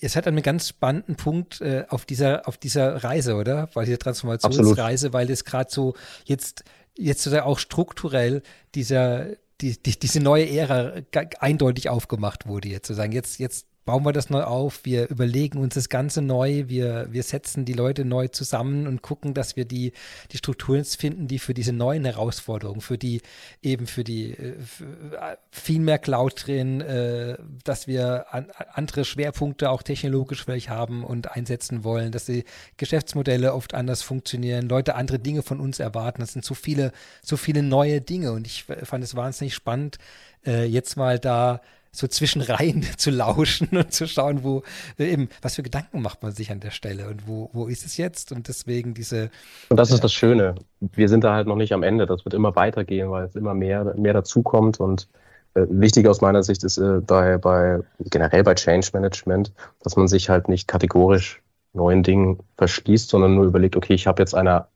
[0.00, 3.68] es hat einen ganz spannenden Punkt äh, auf dieser, auf dieser Reise, oder?
[3.74, 5.12] Weil diese Transformationsreise, Absolut.
[5.12, 5.94] weil es gerade so
[6.24, 6.64] jetzt,
[6.96, 8.42] jetzt auch strukturell
[8.74, 9.26] dieser,
[9.62, 10.92] die, die, diese neue Ära
[11.38, 15.58] eindeutig aufgemacht wurde, jetzt zu sagen, jetzt, jetzt bauen wir das neu auf, wir überlegen
[15.58, 19.64] uns das Ganze neu, wir, wir setzen die Leute neu zusammen und gucken, dass wir
[19.64, 19.92] die,
[20.30, 23.22] die Strukturen finden, die für diese neuen Herausforderungen, für die
[23.60, 29.04] eben für die äh, für äh, viel mehr Cloud drin, äh, dass wir an, andere
[29.04, 32.44] Schwerpunkte auch technologisch vielleicht haben und einsetzen wollen, dass die
[32.76, 36.20] Geschäftsmodelle oft anders funktionieren, Leute andere Dinge von uns erwarten.
[36.20, 38.32] Das sind so viele, so viele neue Dinge.
[38.32, 39.98] Und ich fand es wahnsinnig spannend,
[40.44, 41.60] jetzt mal da
[41.94, 44.62] so zwischen Reihen zu lauschen und zu schauen, wo
[44.98, 47.96] eben, was für Gedanken macht man sich an der Stelle und wo, wo ist es
[47.96, 48.32] jetzt?
[48.32, 49.30] Und deswegen diese.
[49.68, 50.54] Und das ist äh, das Schöne.
[50.80, 52.06] Wir sind da halt noch nicht am Ende.
[52.06, 54.80] Das wird immer weitergehen, weil es immer mehr, mehr dazukommt.
[54.80, 55.08] Und
[55.54, 60.08] äh, wichtig aus meiner Sicht ist äh, bei, bei generell bei Change Management, dass man
[60.08, 61.42] sich halt nicht kategorisch
[61.74, 64.66] neuen Dingen verschließt, sondern nur überlegt, okay, ich habe jetzt eine,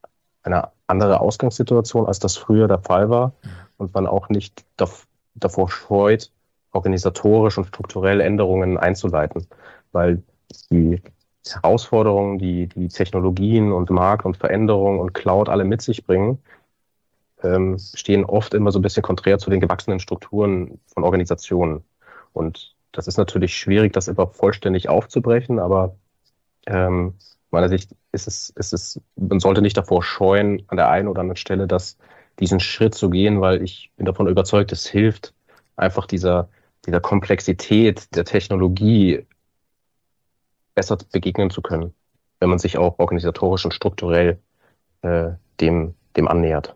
[0.42, 3.28] eine andere Ausgangssituation, als das früher der Fall war.
[3.28, 3.50] Mhm.
[3.78, 6.30] Und man auch nicht davor scheut,
[6.76, 9.46] organisatorisch und strukturell Änderungen einzuleiten,
[9.92, 10.22] weil
[10.70, 11.02] die
[11.48, 16.38] Herausforderungen, die die Technologien und Markt und Veränderungen und Cloud alle mit sich bringen,
[17.42, 21.84] ähm, stehen oft immer so ein bisschen konträr zu den gewachsenen Strukturen von Organisationen.
[22.32, 25.96] Und das ist natürlich schwierig, das immer vollständig aufzubrechen, aber
[26.66, 27.14] ähm,
[27.50, 31.20] meiner Sicht ist es, ist es, man sollte nicht davor scheuen, an der einen oder
[31.20, 31.98] anderen Stelle das,
[32.40, 35.34] diesen Schritt zu gehen, weil ich bin davon überzeugt, es hilft,
[35.76, 36.48] einfach dieser,
[36.86, 39.26] dieser Komplexität der Technologie
[40.74, 41.94] besser begegnen zu können,
[42.38, 44.38] wenn man sich auch organisatorisch und strukturell
[45.02, 45.30] äh,
[45.60, 46.75] dem, dem annähert.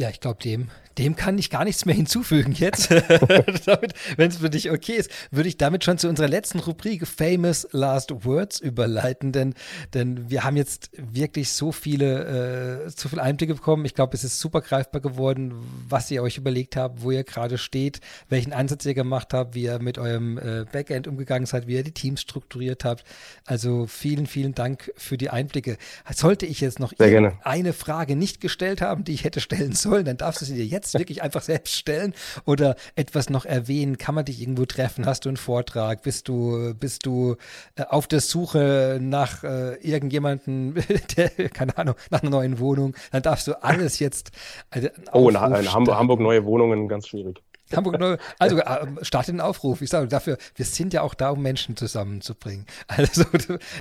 [0.00, 2.88] Ja, ich glaube, dem, dem kann ich gar nichts mehr hinzufügen jetzt.
[4.16, 7.68] Wenn es für dich okay ist, würde ich damit schon zu unserer letzten Rubrik Famous
[7.72, 9.52] Last Words überleiten, denn,
[9.92, 13.84] denn wir haben jetzt wirklich so viele, äh, zu viel Einblicke bekommen.
[13.84, 15.52] Ich glaube, es ist super greifbar geworden,
[15.86, 19.64] was ihr euch überlegt habt, wo ihr gerade steht, welchen Ansatz ihr gemacht habt, wie
[19.64, 23.04] ihr mit eurem äh, Backend umgegangen seid, wie ihr die Teams strukturiert habt.
[23.44, 25.76] Also vielen, vielen Dank für die Einblicke.
[26.10, 26.94] Sollte ich jetzt noch
[27.42, 30.64] eine Frage nicht gestellt haben, die ich hätte stellen sollen, dann darfst du sie dir
[30.64, 32.14] jetzt wirklich einfach selbst stellen
[32.44, 33.98] oder etwas noch erwähnen?
[33.98, 35.06] Kann man dich irgendwo treffen?
[35.06, 36.02] Hast du einen Vortrag?
[36.02, 37.36] Bist du, bist du
[37.76, 40.74] äh, auf der Suche nach äh, irgendjemanden,
[41.16, 42.94] der, keine Ahnung, nach einer neuen Wohnung?
[43.12, 44.30] Dann darfst du alles jetzt.
[44.70, 47.42] Äh, oh, in, in Hamburg, Hamburg neue Wohnungen, ganz schwierig.
[47.76, 48.16] Hamburg Neu.
[48.38, 49.82] Also äh, starte den Aufruf.
[49.82, 52.66] Ich sage dafür, wir sind ja auch da, um Menschen zusammenzubringen.
[52.86, 53.24] Also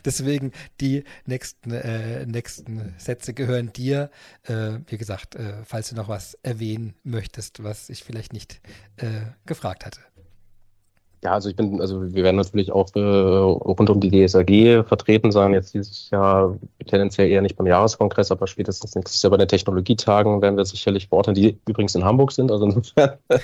[0.05, 4.09] deswegen die nächsten, äh, nächsten Sätze gehören dir.
[4.43, 8.61] Äh, wie gesagt, äh, falls du noch was erwähnen möchtest, was ich vielleicht nicht
[8.97, 9.05] äh,
[9.45, 9.99] gefragt hatte.
[11.21, 15.31] Ja, also ich bin, also wir werden natürlich auch äh, rund um die DSAG vertreten
[15.33, 15.53] sein.
[15.53, 20.41] Jetzt dieses Jahr tendenziell eher nicht beim Jahreskongress, aber spätestens nächstes Jahr bei den Technologietagen
[20.41, 22.51] werden wir sicherlich vor Ort, die übrigens in Hamburg sind.
[22.51, 23.17] Also insofern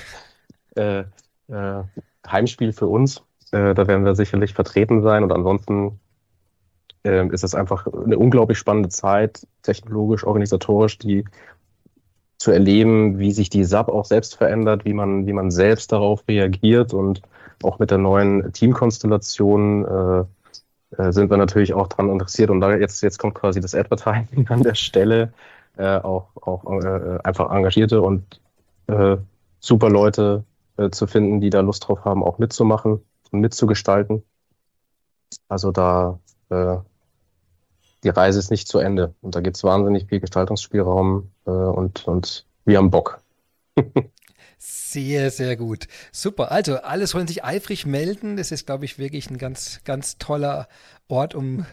[0.76, 1.04] äh,
[1.48, 1.82] äh,
[2.26, 3.22] Heimspiel für uns.
[3.52, 6.00] Äh, da werden wir sicherlich vertreten sein und ansonsten
[7.04, 11.24] äh, ist es einfach eine unglaublich spannende Zeit, technologisch, organisatorisch, die
[12.38, 16.22] zu erleben, wie sich die SAP auch selbst verändert, wie man, wie man selbst darauf
[16.28, 17.22] reagiert und
[17.62, 20.24] auch mit der neuen Teamkonstellation äh,
[20.96, 22.50] äh, sind wir natürlich auch daran interessiert.
[22.50, 25.32] Und da jetzt, jetzt kommt quasi das Advertising an der Stelle,
[25.76, 28.40] äh, auch, auch äh, einfach engagierte und
[28.88, 29.16] äh,
[29.60, 30.44] super Leute
[30.76, 33.00] äh, zu finden, die da Lust drauf haben, auch mitzumachen
[33.30, 34.22] und mitzugestalten.
[35.48, 36.18] Also da
[36.50, 36.76] äh,
[38.04, 42.06] die Reise ist nicht zu Ende und da gibt es wahnsinnig viel Gestaltungsspielraum äh, und,
[42.06, 43.20] und wir haben Bock.
[44.58, 45.86] Sehr, sehr gut.
[46.12, 46.50] Super.
[46.50, 48.38] Also, alle sollen sich eifrig melden.
[48.38, 50.66] Das ist, glaube ich, wirklich ein ganz, ganz toller
[51.08, 51.66] Ort, um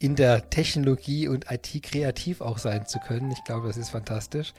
[0.00, 3.30] in der Technologie und IT kreativ auch sein zu können.
[3.30, 4.54] Ich glaube, das ist fantastisch.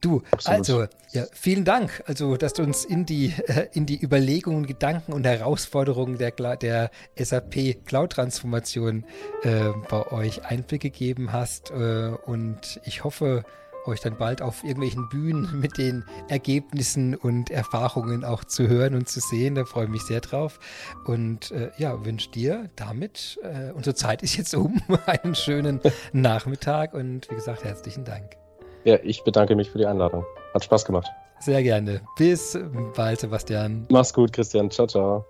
[0.00, 0.58] Du, Absolut.
[0.58, 5.12] also, ja, vielen Dank, also, dass du uns in die, äh, in die Überlegungen, Gedanken
[5.12, 9.04] und Herausforderungen der, der SAP Cloud-Transformation
[9.42, 11.70] äh, bei euch Einblick gegeben hast.
[11.70, 13.44] Äh, und ich hoffe,
[13.86, 19.08] euch dann bald auf irgendwelchen Bühnen mit den Ergebnissen und Erfahrungen auch zu hören und
[19.08, 19.54] zu sehen.
[19.54, 20.58] Da freue ich mich sehr drauf.
[21.04, 25.80] Und äh, ja, wünsche dir damit, äh, unsere Zeit ist jetzt um, einen schönen
[26.12, 28.36] Nachmittag und wie gesagt, herzlichen Dank.
[28.84, 30.24] Ja, ich bedanke mich für die Einladung.
[30.54, 31.08] Hat Spaß gemacht.
[31.40, 32.00] Sehr gerne.
[32.16, 32.58] Bis
[32.94, 33.86] bald, Sebastian.
[33.90, 34.70] Mach's gut, Christian.
[34.70, 35.24] Ciao, ciao.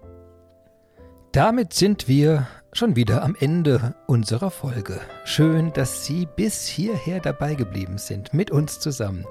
[1.33, 5.01] Damit sind wir schon wieder am Ende unserer Folge.
[5.25, 9.25] Schön, dass Sie bis hierher dabei geblieben sind, mit uns zusammen.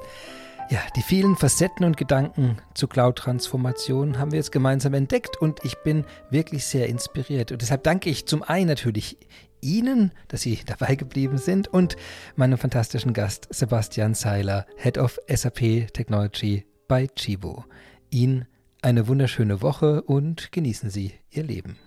[0.69, 5.75] Ja, die vielen Facetten und Gedanken zu Cloud-Transformation haben wir jetzt gemeinsam entdeckt und ich
[5.79, 7.51] bin wirklich sehr inspiriert.
[7.51, 9.17] Und deshalb danke ich zum einen natürlich
[9.61, 11.95] Ihnen, dass Sie dabei geblieben sind und
[12.35, 17.65] meinem fantastischen Gast Sebastian Seiler, Head of SAP Technology bei Chibo.
[18.11, 18.45] Ihnen
[18.81, 21.77] eine wunderschöne Woche und genießen Sie Ihr Leben.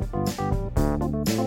[0.00, 1.37] Thank you.